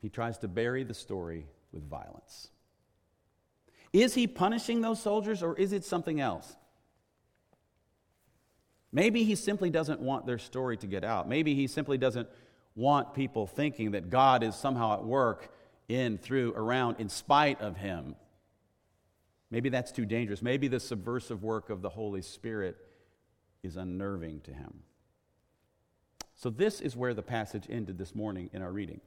he 0.00 0.08
tries 0.08 0.38
to 0.38 0.48
bury 0.48 0.84
the 0.84 0.94
story 0.94 1.46
with 1.72 1.88
violence. 1.88 2.50
Is 3.92 4.14
he 4.14 4.26
punishing 4.26 4.80
those 4.80 5.00
soldiers 5.00 5.42
or 5.42 5.56
is 5.56 5.72
it 5.72 5.84
something 5.84 6.20
else? 6.20 6.56
Maybe 8.92 9.24
he 9.24 9.34
simply 9.34 9.70
doesn't 9.70 10.00
want 10.00 10.26
their 10.26 10.38
story 10.38 10.76
to 10.78 10.86
get 10.86 11.04
out. 11.04 11.28
Maybe 11.28 11.54
he 11.54 11.66
simply 11.66 11.98
doesn't 11.98 12.28
want 12.74 13.12
people 13.12 13.46
thinking 13.46 13.90
that 13.90 14.08
God 14.08 14.42
is 14.42 14.54
somehow 14.54 14.94
at 14.94 15.04
work 15.04 15.52
in, 15.88 16.16
through, 16.18 16.54
around, 16.54 16.96
in 16.98 17.08
spite 17.08 17.60
of 17.60 17.76
him. 17.76 18.14
Maybe 19.50 19.68
that's 19.68 19.92
too 19.92 20.06
dangerous. 20.06 20.42
Maybe 20.42 20.68
the 20.68 20.80
subversive 20.80 21.42
work 21.42 21.70
of 21.70 21.82
the 21.82 21.88
Holy 21.88 22.22
Spirit 22.22 22.76
is 23.62 23.76
unnerving 23.76 24.40
to 24.42 24.52
him. 24.52 24.82
So, 26.34 26.50
this 26.50 26.80
is 26.80 26.94
where 26.94 27.14
the 27.14 27.22
passage 27.22 27.66
ended 27.68 27.98
this 27.98 28.14
morning 28.14 28.48
in 28.52 28.62
our 28.62 28.70
reading. 28.70 29.00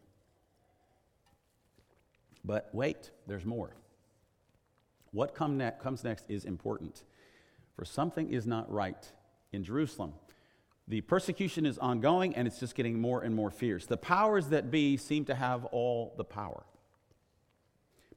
But 2.44 2.70
wait, 2.74 3.12
there's 3.28 3.46
more. 3.46 3.76
What 5.12 5.34
come 5.34 5.58
ne- 5.58 5.72
comes 5.82 6.04
next 6.04 6.26
is 6.28 6.44
important. 6.44 7.04
For 7.76 7.86
something 7.86 8.34
is 8.34 8.46
not 8.46 8.72
right 8.72 9.12
in 9.52 9.64
Jerusalem. 9.64 10.14
The 10.88 11.02
persecution 11.02 11.66
is 11.66 11.78
ongoing 11.78 12.36
and 12.36 12.48
it's 12.48 12.60
just 12.60 12.76
getting 12.76 13.00
more 13.00 13.22
and 13.22 13.36
more 13.36 13.50
fierce. 13.50 13.86
The 13.86 13.98
powers 13.98 14.48
that 14.48 14.72
be 14.72 14.98
seem 14.98 15.26
to 15.26 15.36
have 15.36 15.66
all 15.66 16.14
the 16.18 16.24
power. 16.24 16.64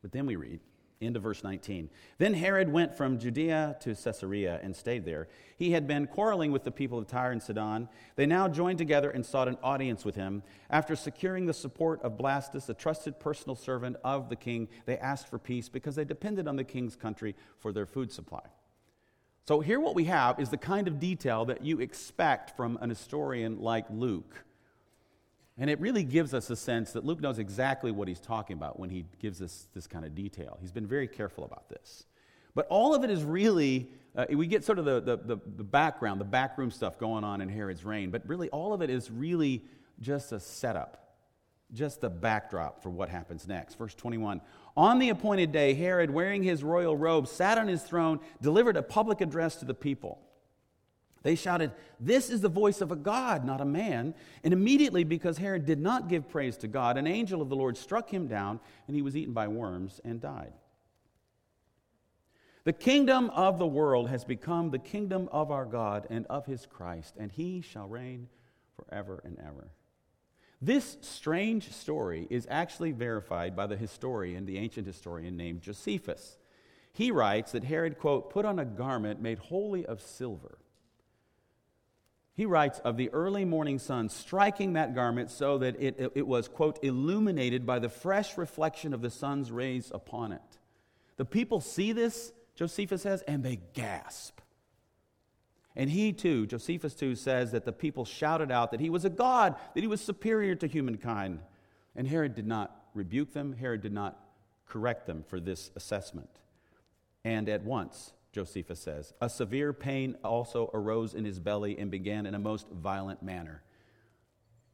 But 0.03 0.13
then 0.13 0.27
we 0.27 0.37
read, 0.37 0.61
into 1.01 1.21
verse 1.21 1.45
19. 1.45 1.91
Then 2.19 2.35
Herod 2.35 2.71
went 2.71 2.97
from 2.97 3.19
Judea 3.19 3.77
to 3.81 3.95
Caesarea 3.95 4.61
and 4.63 4.75
stayed 4.75 5.05
there. 5.05 5.29
He 5.57 5.73
had 5.73 5.87
been 5.87 6.07
quarreling 6.07 6.53
with 6.53 6.65
the 6.65 6.71
people 6.71 6.99
of 6.99 7.07
Tyre 7.07 7.33
and 7.33 7.43
Sidon. 7.43 7.89
They 8.17 8.27
now 8.27 8.49
joined 8.49 8.79
together 8.79 9.11
and 9.11 9.25
sought 9.25 9.49
an 9.49 9.59
audience 9.63 10.05
with 10.05 10.15
him. 10.15 10.43
After 10.71 10.97
securing 10.97 11.47
the 11.47 11.55
support 11.55 12.03
of 12.03 12.17
Blastus, 12.17 12.69
a 12.69 12.75
trusted 12.75 13.21
personal 13.21 13.57
servant 13.57 13.97
of 14.05 14.29
the 14.29 14.37
king, 14.37 14.69
they 14.87 14.99
asked 14.99 15.29
for 15.29 15.39
peace 15.39 15.69
because 15.69 15.95
they 15.95 16.05
depended 16.05 16.49
on 16.49 16.57
the 16.57 16.65
king's 16.65 16.97
country 16.97 17.35
for 17.59 17.73
their 17.73 17.87
food 17.87 18.11
supply. 18.11 18.43
So, 19.47 19.61
here 19.61 19.79
what 19.79 19.95
we 19.95 20.05
have 20.05 20.41
is 20.41 20.49
the 20.49 20.57
kind 20.57 20.89
of 20.89 20.99
detail 20.99 21.45
that 21.47 21.65
you 21.65 21.81
expect 21.81 22.57
from 22.57 22.79
an 22.81 22.89
historian 22.89 23.61
like 23.61 23.85
Luke 23.91 24.45
and 25.57 25.71
it 25.71 25.81
really 25.81 26.03
gives 26.03 26.35
us 26.35 26.51
a 26.51 26.57
sense 26.57 26.93
that 26.93 27.05
Luke 27.05 27.21
knows 27.21 27.39
exactly 27.39 27.93
what 27.93 28.09
he's 28.09 28.21
talking 28.21 28.57
about 28.57 28.79
when 28.79 28.91
he 28.91 29.05
gives 29.21 29.41
us 29.41 29.69
this 29.73 29.87
kind 29.87 30.05
of 30.05 30.15
detail. 30.15 30.59
He's 30.61 30.73
been 30.73 30.87
very 30.87 31.07
careful 31.07 31.45
about 31.45 31.69
this. 31.69 32.07
But 32.57 32.67
all 32.69 32.95
of 32.95 33.05
it 33.05 33.11
is 33.11 33.23
really, 33.23 33.89
uh, 34.17 34.27
we 34.31 34.47
get 34.49 34.65
sort 34.65 34.79
of 34.81 34.85
the, 34.85 35.01
the, 35.01 35.17
the, 35.17 35.37
the 35.57 35.65
background, 35.65 36.21
the 36.21 36.25
backroom 36.25 36.71
stuff 36.71 36.99
going 36.99 37.23
on 37.23 37.41
in 37.41 37.49
Herod's 37.49 37.85
reign, 37.85 38.11
but 38.11 38.23
really 38.29 38.49
all 38.51 38.73
of 38.73 38.83
it 38.83 38.91
is 38.91 39.11
really 39.11 39.65
just 40.01 40.33
a 40.33 40.41
setup. 40.41 41.04
Just 41.75 42.01
the 42.01 42.11
backdrop 42.11 42.83
for 42.83 42.91
what 42.91 43.09
happens 43.09 43.47
next. 43.47 43.75
Verse 43.77 43.95
21 43.95 44.41
On 44.77 44.99
the 44.99 45.11
appointed 45.11 45.53
day, 45.53 45.75
Herod, 45.75 46.11
wearing 46.11 46.43
his 46.43 46.65
royal 46.65 46.97
robe, 46.97 47.29
sat 47.29 47.59
on 47.59 47.69
his 47.69 47.83
throne, 47.83 48.21
delivered 48.41 48.77
a 48.77 48.83
public 48.83 49.21
address 49.21 49.57
to 49.57 49.65
the 49.65 49.75
people. 49.75 50.21
They 51.23 51.35
shouted, 51.35 51.73
This 51.99 52.31
is 52.31 52.43
the 52.43 52.49
voice 52.49 52.81
of 52.81 52.93
a 52.93 52.97
God, 52.97 53.45
not 53.45 53.61
a 53.61 53.65
man. 53.65 54.15
And 54.45 54.53
immediately, 54.53 55.05
because 55.05 55.39
Herod 55.39 55.65
did 55.65 55.81
not 55.81 56.09
give 56.09 56.29
praise 56.29 56.57
to 56.59 56.69
God, 56.69 56.97
an 56.97 57.07
angel 57.07 57.43
of 57.43 57.49
the 57.49 57.57
Lord 57.57 57.77
struck 57.77 58.11
him 58.11 58.29
down, 58.29 58.61
and 58.87 58.95
he 58.95 59.03
was 59.03 59.17
eaten 59.17 59.33
by 59.33 59.49
worms 59.49 60.01
and 60.05 60.21
died. 60.21 60.53
The 62.65 62.73
kingdom 62.73 63.31
of 63.31 63.59
the 63.59 63.67
world 63.67 64.09
has 64.09 64.25
become 64.25 64.71
the 64.71 64.79
kingdom 64.79 65.29
of 65.33 65.51
our 65.51 65.67
God 65.67 66.07
and 66.11 66.27
of 66.27 66.47
his 66.47 66.67
Christ, 66.67 67.15
and 67.19 67.33
he 67.33 67.61
shall 67.63 67.89
reign 67.89 68.29
forever 68.77 69.23
and 69.25 69.39
ever. 69.39 69.69
This 70.65 70.97
strange 71.03 71.71
story 71.73 72.27
is 72.31 72.47
actually 72.49 72.93
verified 72.93 73.55
by 73.55 73.67
the 73.67 73.77
historian, 73.77 74.47
the 74.47 74.57
ancient 74.57 74.87
historian 74.87 75.37
named 75.37 75.61
Josephus. 75.61 76.39
He 76.91 77.11
writes 77.11 77.53
that 77.53 77.65
Herod, 77.65 77.99
quote, 77.99 78.31
put 78.31 78.47
on 78.47 78.59
a 78.59 78.65
garment 78.65 79.21
made 79.21 79.39
wholly 79.39 79.85
of 79.85 80.01
silver. 80.01 80.57
He 82.33 82.47
writes 82.47 82.79
of 82.79 82.97
the 82.97 83.11
early 83.11 83.45
morning 83.45 83.79
sun 83.79 84.09
striking 84.09 84.73
that 84.73 84.95
garment 84.95 85.31
so 85.31 85.59
that 85.59 85.79
it, 85.79 86.13
it, 86.15 86.27
was, 86.27 86.49
quote, 86.49 86.83
illuminated 86.83 87.67
by 87.67 87.79
the 87.79 87.91
fresh 87.91 88.39
reflection 88.39 88.95
of 88.95 89.03
the 89.03 89.11
sun's 89.11 89.53
rays 89.53 89.93
upon 89.95 90.33
it. 90.33 90.59
The 91.19 91.27
people 91.27 91.61
see 91.61 91.93
this 91.93 92.33
Josephus 92.55 93.03
says, 93.03 93.21
and 93.29 93.43
they 93.43 93.61
gasp. 93.75 94.41
And 95.77 95.91
he 95.91 96.13
too, 96.13 96.47
Josephus 96.47 96.95
too, 96.95 97.17
says 97.17 97.53
that 97.53 97.65
the 97.65 97.73
people 97.73 98.05
shouted 98.05 98.53
out 98.53 98.71
that 98.71 98.81
he 98.81 98.91
was 98.91 99.05
a 99.05 99.11
god, 99.11 99.57
that 99.75 99.81
he 99.81 99.87
was 99.87 100.01
superior 100.01 100.55
to 100.57 100.67
humankind. 100.67 101.41
And 101.97 102.07
Herod 102.07 102.35
did 102.35 102.47
not 102.47 102.85
rebuke 102.95 103.33
them, 103.33 103.55
Herod 103.55 103.83
did 103.83 103.93
not 103.93 104.19
correct 104.67 105.07
them 105.07 105.25
for 105.27 105.41
this 105.41 105.71
assessment. 105.75 106.31
And 107.25 107.49
at 107.49 107.65
once, 107.65 108.13
Josephus 108.33 108.81
says, 108.81 109.13
a 109.21 109.29
severe 109.29 109.73
pain 109.73 110.17
also 110.25 110.71
arose 110.75 111.15
in 111.15 111.25
his 111.25 111.39
belly 111.39 111.79
and 111.79 111.91
began 111.91 112.27
in 112.27 112.35
a 112.35 112.39
most 112.39 112.69
violent 112.69 113.23
manner. 113.23 113.63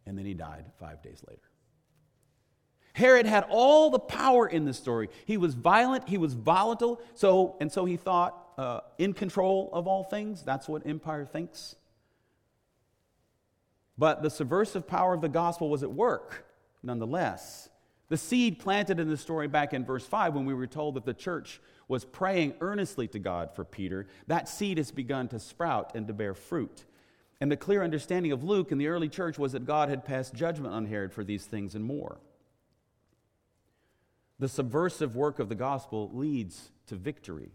And 0.07 0.19
then 0.19 0.25
he 0.25 0.35
died 0.35 0.65
five 0.79 1.03
days 1.03 1.23
later. 1.29 1.43
Herod 2.93 3.27
had 3.27 3.45
all 3.49 3.91
the 3.91 3.99
power 3.99 4.47
in 4.47 4.65
the 4.65 4.75
story. 4.75 5.09
He 5.25 5.37
was 5.37 5.55
violent, 5.55 6.09
he 6.09 6.19
was 6.19 6.35
volatile, 6.35 7.01
so, 7.15 7.57
and 7.61 7.71
so 7.71 7.85
he 7.85 7.97
thought 7.97 8.50
uh, 8.61 8.81
in 8.99 9.15
control 9.15 9.71
of 9.73 9.87
all 9.87 10.05
things. 10.05 10.43
That's 10.43 10.69
what 10.69 10.87
empire 10.87 11.25
thinks. 11.25 11.77
But 13.97 14.23
the 14.23 14.29
subversive 14.29 14.87
power 14.87 15.15
of 15.15 15.23
the 15.23 15.31
gospel 15.31 15.71
was 15.71 15.83
at 15.83 15.91
work, 15.91 16.45
nonetheless. 16.83 17.71
The 18.11 18.19
seed 18.19 18.59
planted 18.59 19.01
in 19.01 19.09
the 19.09 19.17
story 19.17 19.49
back 19.49 19.73
in 19.73 19.87
verse 19.87 20.05
5, 20.05 20.35
when 20.35 20.45
we 20.45 20.53
were 20.53 20.67
told 20.67 20.97
that 20.97 21.07
the 21.07 21.15
church 21.15 21.59
was 21.89 22.05
praying 22.05 22.53
earnestly 22.61 23.09
to 23.09 23.19
God 23.19 23.55
for 23.55 23.65
Peter, 23.65 24.07
that 24.27 24.47
seed 24.47 24.77
has 24.77 24.91
begun 24.91 25.27
to 25.29 25.39
sprout 25.39 25.95
and 25.95 26.07
to 26.07 26.13
bear 26.13 26.35
fruit. 26.35 26.85
And 27.41 27.51
the 27.51 27.57
clear 27.57 27.83
understanding 27.83 28.31
of 28.31 28.45
Luke 28.45 28.73
in 28.73 28.77
the 28.77 28.89
early 28.89 29.09
church 29.09 29.39
was 29.39 29.53
that 29.53 29.65
God 29.65 29.89
had 29.89 30.05
passed 30.05 30.35
judgment 30.35 30.75
on 30.75 30.85
Herod 30.85 31.15
for 31.15 31.25
these 31.25 31.47
things 31.47 31.75
and 31.75 31.83
more. 31.83 32.19
The 34.39 34.49
subversive 34.51 35.17
work 35.17 35.39
of 35.39 35.49
the 35.49 35.55
gospel 35.55 36.11
leads 36.13 36.73
to 36.89 36.97
victory. 36.97 37.53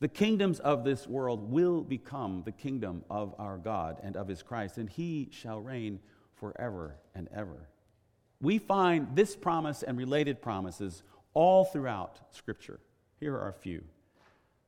The 0.00 0.08
kingdoms 0.08 0.60
of 0.60 0.84
this 0.84 1.06
world 1.06 1.50
will 1.50 1.82
become 1.82 2.42
the 2.44 2.52
kingdom 2.52 3.04
of 3.08 3.34
our 3.38 3.56
God 3.58 4.00
and 4.02 4.16
of 4.16 4.28
his 4.28 4.42
Christ, 4.42 4.76
and 4.76 4.88
he 4.88 5.28
shall 5.30 5.60
reign 5.60 6.00
forever 6.34 6.96
and 7.14 7.28
ever. 7.34 7.68
We 8.40 8.58
find 8.58 9.14
this 9.14 9.36
promise 9.36 9.82
and 9.82 9.96
related 9.96 10.42
promises 10.42 11.02
all 11.32 11.64
throughout 11.64 12.20
Scripture. 12.30 12.80
Here 13.20 13.34
are 13.34 13.48
a 13.48 13.54
few. 13.54 13.84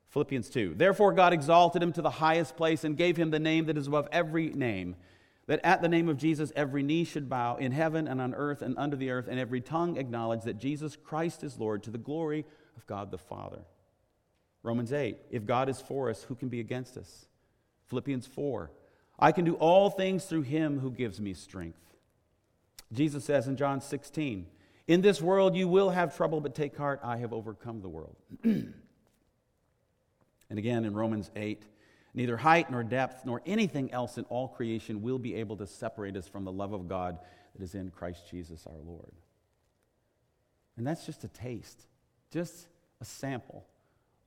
Philippians 0.09 0.49
2. 0.49 0.75
Therefore, 0.77 1.13
God 1.13 1.33
exalted 1.33 1.83
him 1.83 1.93
to 1.93 2.03
the 2.03 2.09
highest 2.09 2.57
place 2.57 2.85
and 2.85 2.97
gave 2.97 3.17
him 3.17 3.31
the 3.31 3.39
name 3.39 3.67
that 3.67 3.77
is 3.77 3.89
above 3.89 4.09
every 4.13 4.51
name 4.51 4.97
that 5.47 5.61
at 5.63 5.81
the 5.81 5.89
name 5.89 6.09
of 6.09 6.17
Jesus 6.17 6.53
every 6.57 6.83
knee 6.83 7.05
should 7.05 7.29
bow 7.29 7.57
in 7.57 7.73
heaven 7.73 8.09
and 8.09 8.21
on 8.21 8.35
earth 8.35 8.63
and 8.63 8.77
under 8.77 8.97
the 8.97 9.11
earth, 9.11 9.29
and 9.29 9.39
every 9.39 9.61
tongue 9.61 9.97
acknowledge 9.97 10.43
that 10.43 10.59
Jesus 10.59 10.97
Christ 10.97 11.45
is 11.45 11.59
Lord 11.59 11.83
to 11.85 11.91
the 11.91 11.99
glory 11.99 12.45
of 12.77 12.87
God 12.87 13.11
the 13.11 13.19
Father. 13.19 13.61
Romans 14.67 14.93
8, 14.93 15.17
if 15.31 15.47
God 15.47 15.69
is 15.69 15.81
for 15.81 16.11
us, 16.11 16.25
who 16.25 16.35
can 16.35 16.49
be 16.49 16.59
against 16.59 16.97
us? 16.97 17.27
Philippians 17.87 18.27
4, 18.27 18.73
I 19.17 19.31
can 19.31 19.45
do 19.45 19.55
all 19.55 19.91
things 19.91 20.25
through 20.25 20.43
him 20.43 20.81
who 20.81 20.91
gives 20.91 21.21
me 21.21 21.35
strength. 21.35 21.79
Jesus 22.93 23.25
says 23.25 23.47
in 23.47 23.57
John 23.57 23.81
16, 23.81 24.45
In 24.89 25.03
this 25.03 25.23
world 25.23 25.55
you 25.55 25.69
will 25.69 25.91
have 25.91 26.17
trouble, 26.17 26.41
but 26.41 26.57
take 26.57 26.77
heart, 26.77 26.99
I 27.05 27.19
have 27.19 27.33
overcome 27.33 27.81
the 27.81 27.89
world. 27.89 28.17
and 28.43 28.75
again 30.51 30.85
in 30.85 30.95
Romans 30.95 31.31
8, 31.37 31.63
Neither 32.13 32.39
height 32.39 32.69
nor 32.69 32.83
depth 32.83 33.25
nor 33.25 33.43
anything 33.47 33.93
else 33.93 34.19
in 34.19 34.25
all 34.25 34.49
creation 34.49 35.01
will 35.01 35.19
be 35.19 35.37
able 35.37 35.59
to 35.59 35.67
separate 35.67 36.17
us 36.17 36.27
from 36.27 36.45
the 36.45 36.51
love 36.51 36.73
of 36.73 36.89
God 36.89 37.19
that 37.55 37.63
is 37.63 37.77
in 37.77 37.91
Christ 37.91 38.25
Jesus 38.29 38.67
our 38.67 38.81
Lord. 38.85 39.13
And 40.77 40.85
that's 40.85 41.07
just 41.07 41.23
a 41.23 41.29
taste, 41.29 41.83
just 42.33 42.67
a 43.01 43.05
sample 43.05 43.65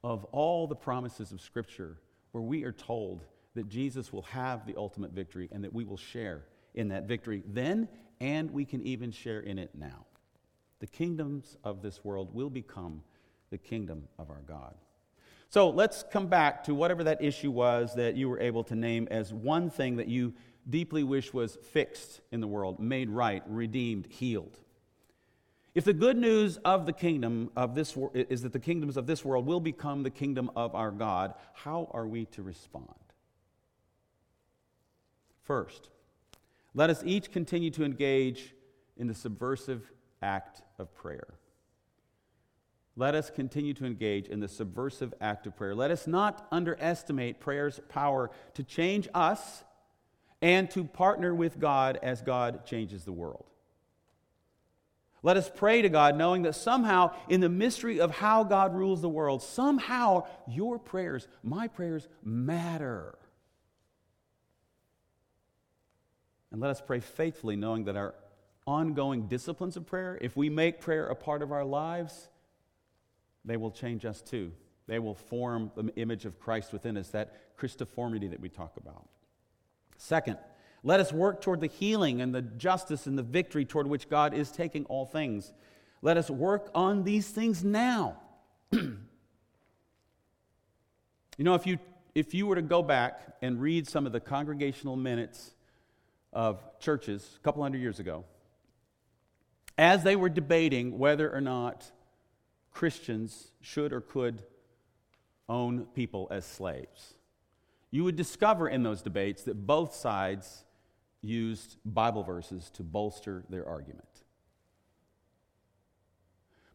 of 0.03 0.23
all 0.25 0.67
the 0.67 0.75
promises 0.75 1.31
of 1.31 1.41
Scripture 1.41 1.97
where 2.31 2.43
we 2.43 2.63
are 2.63 2.71
told 2.71 3.23
that 3.55 3.67
Jesus 3.67 4.13
will 4.13 4.21
have 4.23 4.65
the 4.65 4.75
ultimate 4.77 5.11
victory 5.11 5.49
and 5.51 5.63
that 5.63 5.73
we 5.73 5.83
will 5.83 5.97
share 5.97 6.45
in 6.75 6.89
that 6.89 7.05
victory 7.05 7.43
then, 7.47 7.87
and 8.21 8.51
we 8.51 8.63
can 8.63 8.81
even 8.83 9.11
share 9.11 9.39
in 9.39 9.57
it 9.57 9.71
now. 9.73 10.05
The 10.79 10.87
kingdoms 10.87 11.57
of 11.63 11.81
this 11.81 12.03
world 12.03 12.33
will 12.33 12.49
become 12.49 13.01
the 13.49 13.57
kingdom 13.57 14.07
of 14.17 14.29
our 14.29 14.43
God. 14.47 14.75
So 15.49 15.69
let's 15.69 16.03
come 16.11 16.27
back 16.27 16.63
to 16.65 16.75
whatever 16.75 17.03
that 17.05 17.23
issue 17.23 17.49
was 17.49 17.95
that 17.95 18.15
you 18.15 18.29
were 18.29 18.39
able 18.39 18.63
to 18.65 18.75
name 18.75 19.07
as 19.09 19.33
one 19.33 19.71
thing 19.71 19.97
that 19.97 20.07
you 20.07 20.33
deeply 20.69 21.03
wish 21.03 21.33
was 21.33 21.57
fixed 21.71 22.21
in 22.31 22.39
the 22.39 22.47
world, 22.47 22.79
made 22.79 23.09
right, 23.09 23.41
redeemed, 23.47 24.05
healed. 24.07 24.59
If 25.75 25.85
the 25.85 25.93
good 25.93 26.17
news 26.17 26.57
of 26.57 26.85
the 26.85 26.93
kingdom 26.93 27.51
of 27.55 27.75
this 27.75 27.95
is 28.13 28.41
that 28.41 28.53
the 28.53 28.59
kingdoms 28.59 28.97
of 28.97 29.07
this 29.07 29.23
world 29.23 29.45
will 29.45 29.59
become 29.59 30.03
the 30.03 30.09
kingdom 30.09 30.49
of 30.55 30.73
our 30.75 30.91
God, 30.91 31.33
how 31.53 31.89
are 31.91 32.07
we 32.07 32.25
to 32.25 32.43
respond? 32.43 32.87
First, 35.43 35.89
let 36.73 36.89
us 36.89 37.03
each 37.05 37.31
continue 37.31 37.71
to 37.71 37.83
engage 37.83 38.53
in 38.97 39.07
the 39.07 39.13
subversive 39.13 39.91
act 40.21 40.61
of 40.77 40.93
prayer 40.95 41.39
let 42.99 43.15
us 43.15 43.29
continue 43.29 43.73
to 43.75 43.85
engage 43.85 44.27
in 44.27 44.41
the 44.41 44.47
subversive 44.49 45.13
act 45.21 45.47
of 45.47 45.55
prayer. 45.55 45.73
Let 45.73 45.89
us 45.89 46.05
not 46.05 46.45
underestimate 46.51 47.39
prayer's 47.39 47.79
power 47.87 48.29
to 48.55 48.63
change 48.63 49.07
us 49.13 49.63
and 50.41 50.69
to 50.71 50.83
partner 50.83 51.33
with 51.33 51.61
God 51.61 51.97
as 52.03 52.21
God 52.21 52.65
changes 52.65 53.05
the 53.05 53.13
world. 53.13 53.48
Let 55.21 55.37
us 55.37 55.51
pray 55.53 55.81
to 55.81 55.89
God 55.89 56.17
knowing 56.17 56.43
that 56.43 56.53
somehow, 56.55 57.13
in 57.27 57.41
the 57.41 57.49
mystery 57.49 57.99
of 57.99 58.11
how 58.11 58.43
God 58.43 58.73
rules 58.73 59.01
the 59.01 59.09
world, 59.09 59.41
somehow 59.41 60.27
your 60.47 60.79
prayers, 60.79 61.27
my 61.43 61.67
prayers, 61.67 62.07
matter. 62.23 63.17
And 66.51 66.61
let 66.61 66.71
us 66.71 66.81
pray 66.81 66.99
faithfully, 66.99 67.55
knowing 67.55 67.85
that 67.85 67.95
our 67.95 68.15
ongoing 68.65 69.27
disciplines 69.27 69.75
of 69.77 69.85
prayer, 69.85 70.17
if 70.21 70.37
we 70.37 70.49
make 70.49 70.79
prayer 70.79 71.07
a 71.07 71.15
part 71.15 71.41
of 71.41 71.51
our 71.51 71.65
lives, 71.65 72.29
they 73.43 73.57
will 73.57 73.71
change 73.71 74.05
us 74.05 74.21
too. 74.21 74.51
They 74.87 74.99
will 74.99 75.15
form 75.15 75.71
the 75.75 75.93
image 75.95 76.25
of 76.25 76.39
Christ 76.39 76.73
within 76.73 76.97
us, 76.97 77.09
that 77.09 77.57
Christoformity 77.57 78.29
that 78.31 78.39
we 78.39 78.49
talk 78.49 78.77
about. 78.77 79.07
Second, 79.97 80.37
let 80.83 80.99
us 80.99 81.11
work 81.11 81.41
toward 81.41 81.61
the 81.61 81.67
healing 81.67 82.21
and 82.21 82.33
the 82.33 82.41
justice 82.41 83.05
and 83.05 83.17
the 83.17 83.23
victory 83.23 83.65
toward 83.65 83.87
which 83.87 84.09
God 84.09 84.33
is 84.33 84.51
taking 84.51 84.85
all 84.85 85.05
things. 85.05 85.51
Let 86.01 86.17
us 86.17 86.29
work 86.29 86.69
on 86.73 87.03
these 87.03 87.27
things 87.27 87.63
now. 87.63 88.17
you 88.71 88.97
know, 91.37 91.55
if 91.55 91.67
you, 91.67 91.79
if 92.15 92.33
you 92.33 92.47
were 92.47 92.55
to 92.55 92.61
go 92.61 92.81
back 92.81 93.21
and 93.41 93.61
read 93.61 93.87
some 93.87 94.05
of 94.05 94.13
the 94.13 94.19
congregational 94.19 94.95
minutes 94.95 95.51
of 96.31 96.61
churches 96.79 97.37
a 97.37 97.43
couple 97.43 97.61
hundred 97.61 97.81
years 97.81 97.99
ago, 97.99 98.23
as 99.77 100.03
they 100.03 100.15
were 100.15 100.29
debating 100.29 100.97
whether 100.97 101.33
or 101.33 101.41
not 101.41 101.91
Christians 102.71 103.51
should 103.61 103.91
or 103.91 104.01
could 104.01 104.43
own 105.49 105.85
people 105.87 106.27
as 106.31 106.45
slaves. 106.45 107.15
You 107.91 108.03
would 108.03 108.15
discover 108.15 108.69
in 108.69 108.83
those 108.83 109.01
debates 109.01 109.43
that 109.43 109.65
both 109.65 109.95
sides 109.95 110.63
used 111.21 111.77
Bible 111.85 112.23
verses 112.23 112.69
to 112.71 112.83
bolster 112.83 113.43
their 113.49 113.67
argument. 113.67 114.05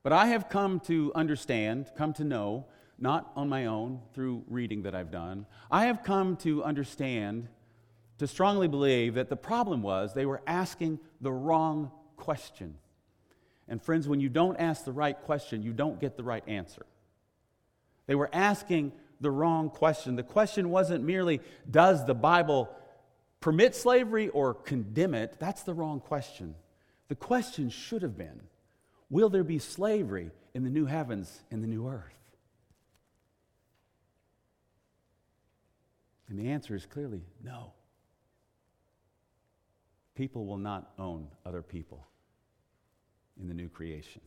But 0.03 0.13
I 0.13 0.27
have 0.27 0.49
come 0.49 0.81
to 0.81 1.13
understand, 1.15 1.91
come 1.97 2.13
to 2.15 2.25
know, 2.25 2.67
not 2.99 3.33
on 3.35 3.49
my 3.49 3.67
own 3.67 4.01
through 4.13 4.45
reading 4.49 4.83
that 4.83 4.95
I've 4.95 5.11
done, 5.11 5.47
I 5.71 5.87
have 5.87 6.03
come 6.03 6.37
to 6.39 6.63
understand, 6.63 7.49
to 8.19 8.27
strongly 8.27 8.69
believe 8.69 9.15
that 9.15 9.31
the 9.31 9.37
problem 9.37 9.83
was 9.83 10.13
they 10.13 10.27
were 10.27 10.43
asking 10.47 11.01
the 11.21 11.33
wrong 11.33 11.91
question. 12.17 12.77
And 13.67 13.83
friends, 13.83 14.07
when 14.07 14.21
you 14.21 14.29
don't 14.29 14.57
ask 14.59 14.85
the 14.85 14.93
right 14.93 15.19
question, 15.19 15.63
you 15.63 15.73
don't 15.73 15.99
get 15.99 16.17
the 16.17 16.23
right 16.23 16.47
answer. 16.47 16.85
They 18.07 18.15
were 18.15 18.31
asking 18.33 18.93
the 19.21 19.31
wrong 19.31 19.71
question. 19.71 20.17
The 20.17 20.23
question 20.23 20.69
wasn't 20.69 21.03
merely, 21.03 21.41
does 21.71 22.05
the 22.05 22.15
Bible 22.15 22.69
permit 23.45 23.75
slavery 23.75 24.31
or 24.31 24.55
condemn 24.55 25.13
it? 25.13 25.37
That's 25.39 25.65
the 25.65 25.75
wrong 25.75 26.01
question. 26.01 26.55
The 27.09 27.15
question 27.15 27.69
should 27.69 28.01
have 28.01 28.17
been, 28.17 28.41
will 29.11 29.29
there 29.29 29.45
be 29.45 29.59
slavery 29.59 30.31
in 30.55 30.65
the 30.65 30.71
new 30.71 30.87
heavens 30.87 31.43
and 31.51 31.63
the 31.63 31.67
new 31.69 31.87
earth? 31.87 32.15
And 36.27 36.39
the 36.39 36.53
answer 36.53 36.75
is 36.75 36.87
clearly 36.87 37.21
no. 37.43 37.75
People 40.15 40.47
will 40.47 40.57
not 40.57 40.93
own 40.99 41.29
other 41.45 41.61
people 41.61 42.07
in 43.39 43.47
the 43.47 43.55
new 43.55 43.69
creation. 43.69 44.23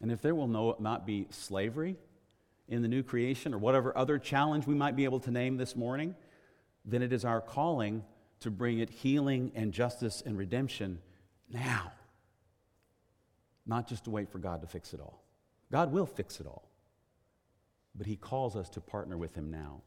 And 0.00 0.12
if 0.12 0.22
there 0.22 0.36
will 0.36 0.46
no, 0.46 0.76
not 0.78 1.06
be 1.06 1.26
slavery 1.30 1.96
in 2.68 2.82
the 2.82 2.88
new 2.88 3.02
creation 3.02 3.52
or 3.52 3.58
whatever 3.58 3.98
other 3.98 4.20
challenge 4.20 4.64
we 4.64 4.76
might 4.76 4.94
be 4.94 5.02
able 5.02 5.18
to 5.18 5.32
name 5.32 5.56
this 5.56 5.74
morning, 5.74 6.14
then 6.84 7.02
it 7.02 7.12
is 7.12 7.24
our 7.24 7.40
calling 7.40 8.04
to 8.40 8.50
bring 8.50 8.80
it 8.80 8.90
healing 8.90 9.52
and 9.54 9.72
justice 9.72 10.22
and 10.24 10.36
redemption 10.36 10.98
now, 11.48 11.92
not 13.66 13.88
just 13.88 14.04
to 14.04 14.10
wait 14.10 14.30
for 14.30 14.38
God 14.38 14.60
to 14.62 14.66
fix 14.66 14.92
it 14.92 15.00
all. 15.00 15.22
God 15.70 15.92
will 15.92 16.06
fix 16.06 16.40
it 16.40 16.46
all, 16.46 16.68
but 17.94 18.06
He 18.06 18.16
calls 18.16 18.56
us 18.56 18.68
to 18.70 18.80
partner 18.80 19.16
with 19.16 19.34
Him 19.34 19.50
now. 19.50 19.82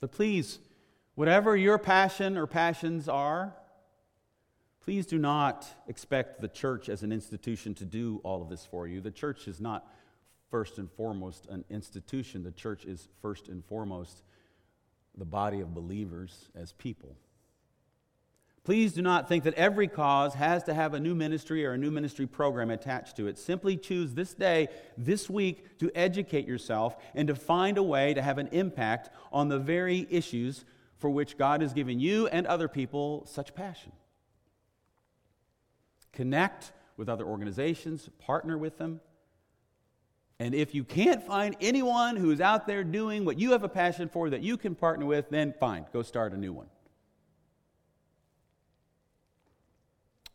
So 0.00 0.06
please, 0.06 0.58
whatever 1.14 1.56
your 1.56 1.78
passion 1.78 2.36
or 2.36 2.46
passions 2.46 3.08
are, 3.08 3.54
please 4.82 5.06
do 5.06 5.18
not 5.18 5.66
expect 5.88 6.40
the 6.40 6.48
church 6.48 6.88
as 6.88 7.02
an 7.02 7.12
institution 7.12 7.74
to 7.74 7.84
do 7.84 8.20
all 8.24 8.42
of 8.42 8.48
this 8.48 8.66
for 8.66 8.86
you. 8.86 9.00
The 9.00 9.10
church 9.10 9.48
is 9.48 9.60
not 9.60 9.86
first 10.50 10.78
and 10.78 10.90
foremost 10.90 11.46
an 11.48 11.64
institution, 11.70 12.42
the 12.42 12.50
church 12.50 12.84
is 12.84 13.08
first 13.22 13.48
and 13.48 13.64
foremost 13.64 14.22
the 15.16 15.24
body 15.24 15.60
of 15.60 15.74
believers 15.74 16.48
as 16.54 16.72
people. 16.72 17.16
Please 18.62 18.92
do 18.92 19.00
not 19.00 19.26
think 19.26 19.44
that 19.44 19.54
every 19.54 19.88
cause 19.88 20.34
has 20.34 20.62
to 20.64 20.74
have 20.74 20.92
a 20.92 21.00
new 21.00 21.14
ministry 21.14 21.64
or 21.64 21.72
a 21.72 21.78
new 21.78 21.90
ministry 21.90 22.26
program 22.26 22.70
attached 22.70 23.16
to 23.16 23.26
it. 23.26 23.38
Simply 23.38 23.76
choose 23.76 24.12
this 24.12 24.34
day, 24.34 24.68
this 24.98 25.30
week, 25.30 25.78
to 25.78 25.90
educate 25.94 26.46
yourself 26.46 26.96
and 27.14 27.26
to 27.28 27.34
find 27.34 27.78
a 27.78 27.82
way 27.82 28.12
to 28.12 28.20
have 28.20 28.38
an 28.38 28.48
impact 28.48 29.10
on 29.32 29.48
the 29.48 29.58
very 29.58 30.06
issues 30.10 30.64
for 30.98 31.08
which 31.08 31.38
God 31.38 31.62
has 31.62 31.72
given 31.72 31.98
you 31.98 32.26
and 32.26 32.46
other 32.46 32.68
people 32.68 33.24
such 33.26 33.54
passion. 33.54 33.92
Connect 36.12 36.72
with 36.98 37.08
other 37.08 37.24
organizations, 37.24 38.10
partner 38.18 38.58
with 38.58 38.76
them. 38.76 39.00
And 40.40 40.54
if 40.54 40.74
you 40.74 40.84
can't 40.84 41.22
find 41.22 41.54
anyone 41.60 42.16
who 42.16 42.30
is 42.30 42.40
out 42.40 42.66
there 42.66 42.82
doing 42.82 43.26
what 43.26 43.38
you 43.38 43.52
have 43.52 43.62
a 43.62 43.68
passion 43.68 44.08
for 44.08 44.30
that 44.30 44.40
you 44.40 44.56
can 44.56 44.74
partner 44.74 45.04
with, 45.04 45.28
then 45.28 45.52
fine, 45.60 45.84
go 45.92 46.00
start 46.00 46.32
a 46.32 46.36
new 46.38 46.54
one. 46.54 46.68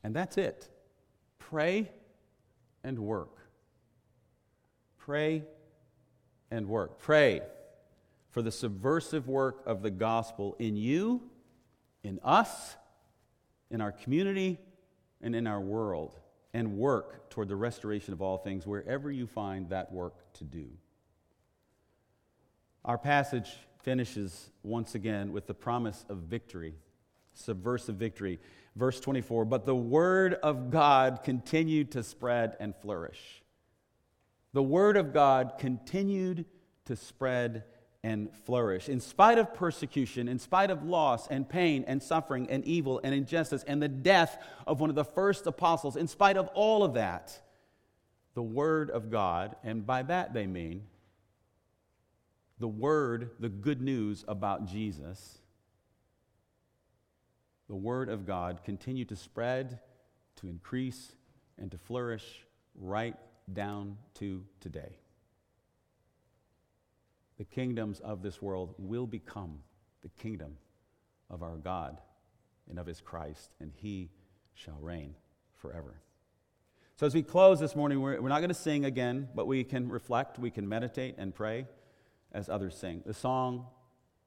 And 0.04 0.16
that's 0.16 0.38
it. 0.38 0.70
Pray 1.40 1.92
and 2.84 3.00
work. 3.00 3.36
Pray 5.00 5.44
and 6.52 6.68
work. 6.68 7.00
Pray 7.00 7.42
for 8.30 8.44
the 8.44 8.52
subversive 8.52 9.28
work 9.28 9.64
of 9.66 9.82
the 9.82 9.90
gospel 9.90 10.56
in 10.60 10.76
you, 10.76 11.24
in 12.04 12.20
us, 12.24 12.76
in 13.72 13.82
our 13.82 13.92
community, 13.92 14.60
and 15.20 15.36
in 15.36 15.48
our 15.48 15.60
world. 15.60 16.20
And 16.56 16.78
work 16.78 17.30
toward 17.30 17.50
the 17.50 17.58
restoration 17.58 18.14
of 18.14 18.22
all 18.22 18.38
things 18.38 18.66
wherever 18.66 19.12
you 19.12 19.28
find 19.28 19.68
that 19.72 19.92
work 19.92 20.14
to 20.36 20.46
do. 20.46 20.70
Our 22.86 22.98
passage 22.98 23.58
finishes 23.84 24.52
once 24.64 24.96
again 24.96 25.34
with 25.34 25.48
the 25.48 25.54
promise 25.54 26.06
of 26.08 26.20
victory, 26.20 26.76
subversive 27.34 27.98
victory. 27.98 28.40
Verse 28.78 29.02
24, 29.02 29.44
but 29.44 29.66
the 29.66 29.76
word 29.76 30.36
of 30.36 30.72
God 30.72 31.24
continued 31.26 31.92
to 31.92 32.04
spread 32.04 32.56
and 32.62 32.74
flourish. 32.74 33.44
The 34.54 34.64
word 34.64 34.96
of 34.96 35.12
God 35.12 35.56
continued 35.60 36.46
to 36.86 36.96
spread 36.96 37.66
and 38.06 38.32
flourish. 38.46 38.88
In 38.88 39.00
spite 39.00 39.40
of 39.40 39.56
persecution, 39.56 40.28
in 40.28 40.38
spite 40.38 40.70
of 40.70 40.84
loss 40.84 41.28
and 41.28 41.50
pain 41.50 41.84
and 41.88 42.04
suffering 42.04 42.48
and 42.52 42.64
evil 42.64 43.02
and 43.04 43.16
injustice 43.16 43.64
and 43.64 43.82
the 43.82 43.88
death 43.88 44.38
of 44.68 44.80
one 44.80 44.92
of 44.92 44.96
the 44.96 45.04
first 45.04 45.48
apostles, 45.48 45.96
in 45.96 46.08
spite 46.08 46.38
of 46.38 46.48
all 46.54 46.84
of 46.84 46.94
that, 46.94 47.42
the 48.36 48.44
Word 48.44 48.92
of 48.92 49.10
God, 49.10 49.56
and 49.64 49.88
by 49.88 50.04
that 50.04 50.36
they 50.36 50.46
mean 50.46 50.84
the 52.60 52.68
Word, 52.68 53.32
the 53.40 53.50
good 53.50 53.82
news 53.82 54.24
about 54.28 54.68
Jesus, 54.68 55.40
the 57.68 57.76
Word 57.76 58.08
of 58.10 58.28
God 58.28 58.62
continued 58.64 59.10
to 59.10 59.16
spread, 59.16 59.80
to 60.36 60.48
increase, 60.48 61.14
and 61.58 61.72
to 61.72 61.80
flourish 61.80 62.46
right 62.76 63.16
down 63.52 63.98
to 64.20 64.46
today. 64.60 65.00
The 67.38 67.46
kingdoms 67.46 68.00
of 68.00 68.22
this 68.22 68.42
world 68.42 68.76
will 68.78 69.08
become 69.08 69.60
the 70.02 70.10
kingdom 70.10 70.58
of 71.30 71.44
our 71.44 71.58
God 71.58 72.00
and 72.70 72.80
of 72.80 72.88
his 72.88 73.02
Christ, 73.02 73.52
and 73.60 73.72
he 73.76 74.10
shall 74.54 74.78
reign 74.80 75.16
forever. 75.56 76.00
So, 76.96 77.06
as 77.06 77.14
we 77.14 77.24
close 77.24 77.60
this 77.60 77.76
morning, 77.76 78.00
we're, 78.02 78.22
we're 78.22 78.30
not 78.30 78.40
going 78.40 78.50
to 78.50 78.54
sing 78.54 78.86
again, 78.86 79.28
but 79.36 79.48
we 79.48 79.64
can 79.66 79.90
reflect, 79.90 80.40
we 80.40 80.50
can 80.50 80.68
meditate 80.68 81.16
and 81.18 81.36
pray 81.36 81.68
as 82.32 82.48
others 82.48 82.78
sing. 82.78 83.04
The 83.06 83.14
song 83.14 83.66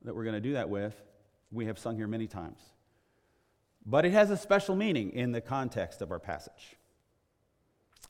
that 0.03 0.15
we're 0.15 0.25
going 0.25 0.35
to 0.35 0.41
do 0.41 0.53
that 0.53 0.69
with, 0.69 1.01
we 1.51 1.67
have 1.67 1.79
sung 1.79 1.97
here 1.97 2.07
many 2.07 2.27
times. 2.27 2.61
But 3.87 4.05
it 4.05 4.13
has 4.13 4.31
a 4.31 4.37
special 4.37 4.77
meaning 4.77 5.13
in 5.13 5.33
the 5.33 5.41
context 5.41 6.03
of 6.03 6.11
our 6.11 6.19
passage 6.19 6.77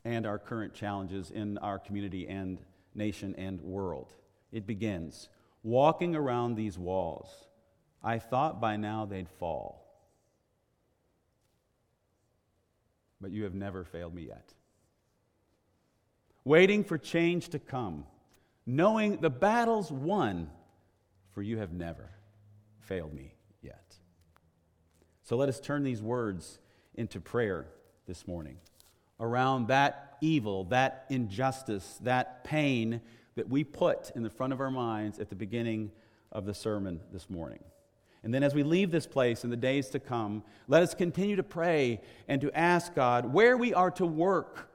and 0.05 0.27
our 0.27 0.39
current 0.39 0.75
challenges 0.75 1.31
in 1.31 1.57
our 1.59 1.79
community 1.79 2.27
and 2.27 2.61
nation 2.95 3.35
and 3.39 3.61
world. 3.61 4.13
It 4.53 4.67
begins 4.67 5.29
Walking 5.63 6.15
around 6.15 6.55
these 6.55 6.79
walls, 6.79 7.29
I 8.03 8.19
thought 8.19 8.61
by 8.61 8.77
now 8.77 9.05
they'd 9.05 9.29
fall. 9.29 9.85
But 13.21 13.33
you 13.33 13.45
have 13.45 13.55
never 13.55 13.85
failed 13.85 14.15
me 14.15 14.29
yet. 14.29 14.55
Waiting 16.45 16.85
for 16.85 16.97
change 16.97 17.49
to 17.51 17.59
come, 17.59 18.07
knowing 18.65 19.17
the 19.17 19.31
battle's 19.31 19.91
won, 19.91 20.49
for 21.33 21.43
you 21.43 21.59
have 21.59 21.73
never 21.73 22.09
failed 22.79 23.13
me 23.13 23.35
yet. 23.61 23.97
so 25.25 25.37
let 25.37 25.49
us 25.49 25.61
turn 25.61 25.83
these 25.83 26.01
words 26.01 26.61
into 26.95 27.21
prayer 27.21 27.67
this 28.07 28.27
morning 28.27 28.57
around 29.21 29.67
that 29.69 30.17
evil, 30.21 30.65
that 30.65 31.05
injustice, 31.11 31.99
that 32.03 32.45
pain 32.45 33.01
that 33.39 33.49
we 33.49 33.63
put 33.63 34.11
in 34.17 34.25
the 34.25 34.31
front 34.31 34.53
of 34.53 34.61
our 34.61 34.71
minds 34.71 35.21
at 35.21 35.29
the 35.29 35.37
beginning 35.37 35.93
of 36.33 36.45
the 36.45 36.53
sermon 36.53 37.01
this 37.13 37.31
morning. 37.31 37.63
And 38.25 38.35
then 38.35 38.43
as 38.43 38.53
we 38.53 38.65
leave 38.65 38.91
this 38.91 39.07
place 39.07 39.45
in 39.45 39.51
the 39.51 39.57
days 39.57 39.91
to 39.91 40.01
come, 40.01 40.43
let 40.67 40.83
us 40.83 40.93
continue 40.93 41.37
to 41.37 41.45
pray 41.45 42.01
and 42.27 42.41
to 42.41 42.51
ask 42.53 42.97
God 42.97 43.33
where 43.33 43.57
we 43.57 43.73
are 43.73 43.93
to 43.93 44.05
work 44.05 44.71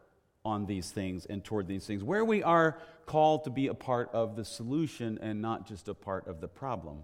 on 0.45 0.65
these 0.65 0.91
things 0.91 1.25
and 1.25 1.43
toward 1.43 1.67
these 1.67 1.85
things, 1.85 2.05
where 2.05 2.23
we 2.23 2.41
are 2.41 2.79
called 3.05 3.43
to 3.43 3.49
be 3.49 3.67
a 3.67 3.73
part 3.73 4.09
of 4.13 4.37
the 4.37 4.45
solution 4.45 5.19
and 5.21 5.41
not 5.41 5.67
just 5.67 5.89
a 5.89 5.93
part 5.93 6.25
of 6.25 6.39
the 6.39 6.47
problem. 6.47 7.03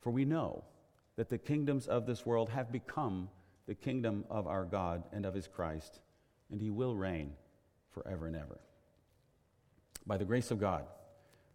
For 0.00 0.12
we 0.12 0.24
know 0.24 0.62
that 1.16 1.28
the 1.28 1.38
kingdoms 1.38 1.88
of 1.88 2.06
this 2.06 2.24
world 2.24 2.50
have 2.50 2.70
become 2.70 3.28
the 3.66 3.74
kingdom 3.74 4.24
of 4.30 4.46
our 4.46 4.64
God 4.64 5.02
and 5.12 5.26
of 5.26 5.34
his 5.34 5.48
Christ, 5.48 5.98
and 6.52 6.60
he 6.60 6.70
will 6.70 6.94
reign 6.94 7.32
forever 7.90 8.28
and 8.28 8.36
ever. 8.36 8.60
By 10.06 10.16
the 10.16 10.24
grace 10.24 10.50
of 10.50 10.60
God, 10.60 10.84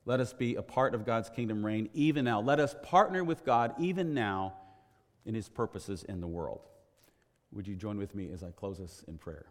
let 0.05 0.19
us 0.19 0.33
be 0.33 0.55
a 0.55 0.61
part 0.61 0.95
of 0.95 1.05
God's 1.05 1.29
kingdom 1.29 1.65
reign 1.65 1.89
even 1.93 2.25
now. 2.25 2.41
Let 2.41 2.59
us 2.59 2.75
partner 2.83 3.23
with 3.23 3.45
God 3.45 3.73
even 3.77 4.13
now 4.13 4.53
in 5.25 5.35
his 5.35 5.49
purposes 5.49 6.03
in 6.03 6.21
the 6.21 6.27
world. 6.27 6.61
Would 7.51 7.67
you 7.67 7.75
join 7.75 7.97
with 7.97 8.15
me 8.15 8.29
as 8.31 8.43
I 8.43 8.51
close 8.51 8.79
us 8.79 9.03
in 9.07 9.17
prayer? 9.17 9.47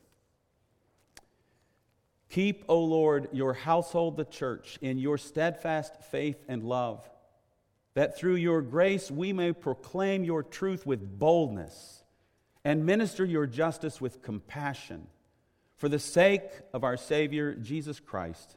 Keep, 2.30 2.64
O 2.68 2.80
Lord, 2.80 3.28
your 3.32 3.52
household, 3.52 4.16
the 4.16 4.24
church, 4.24 4.78
in 4.80 4.98
your 4.98 5.18
steadfast 5.18 6.02
faith 6.10 6.42
and 6.48 6.62
love 6.62 7.08
that 7.96 8.18
through 8.18 8.34
your 8.34 8.60
grace 8.60 9.10
we 9.10 9.32
may 9.32 9.52
proclaim 9.52 10.22
your 10.22 10.42
truth 10.42 10.84
with 10.84 11.18
boldness 11.18 12.02
and 12.62 12.84
minister 12.84 13.24
your 13.24 13.46
justice 13.46 14.02
with 14.02 14.20
compassion 14.20 15.06
for 15.76 15.88
the 15.88 15.98
sake 15.98 16.42
of 16.74 16.84
our 16.84 16.98
Savior, 16.98 17.54
Jesus 17.54 17.98
Christ, 17.98 18.56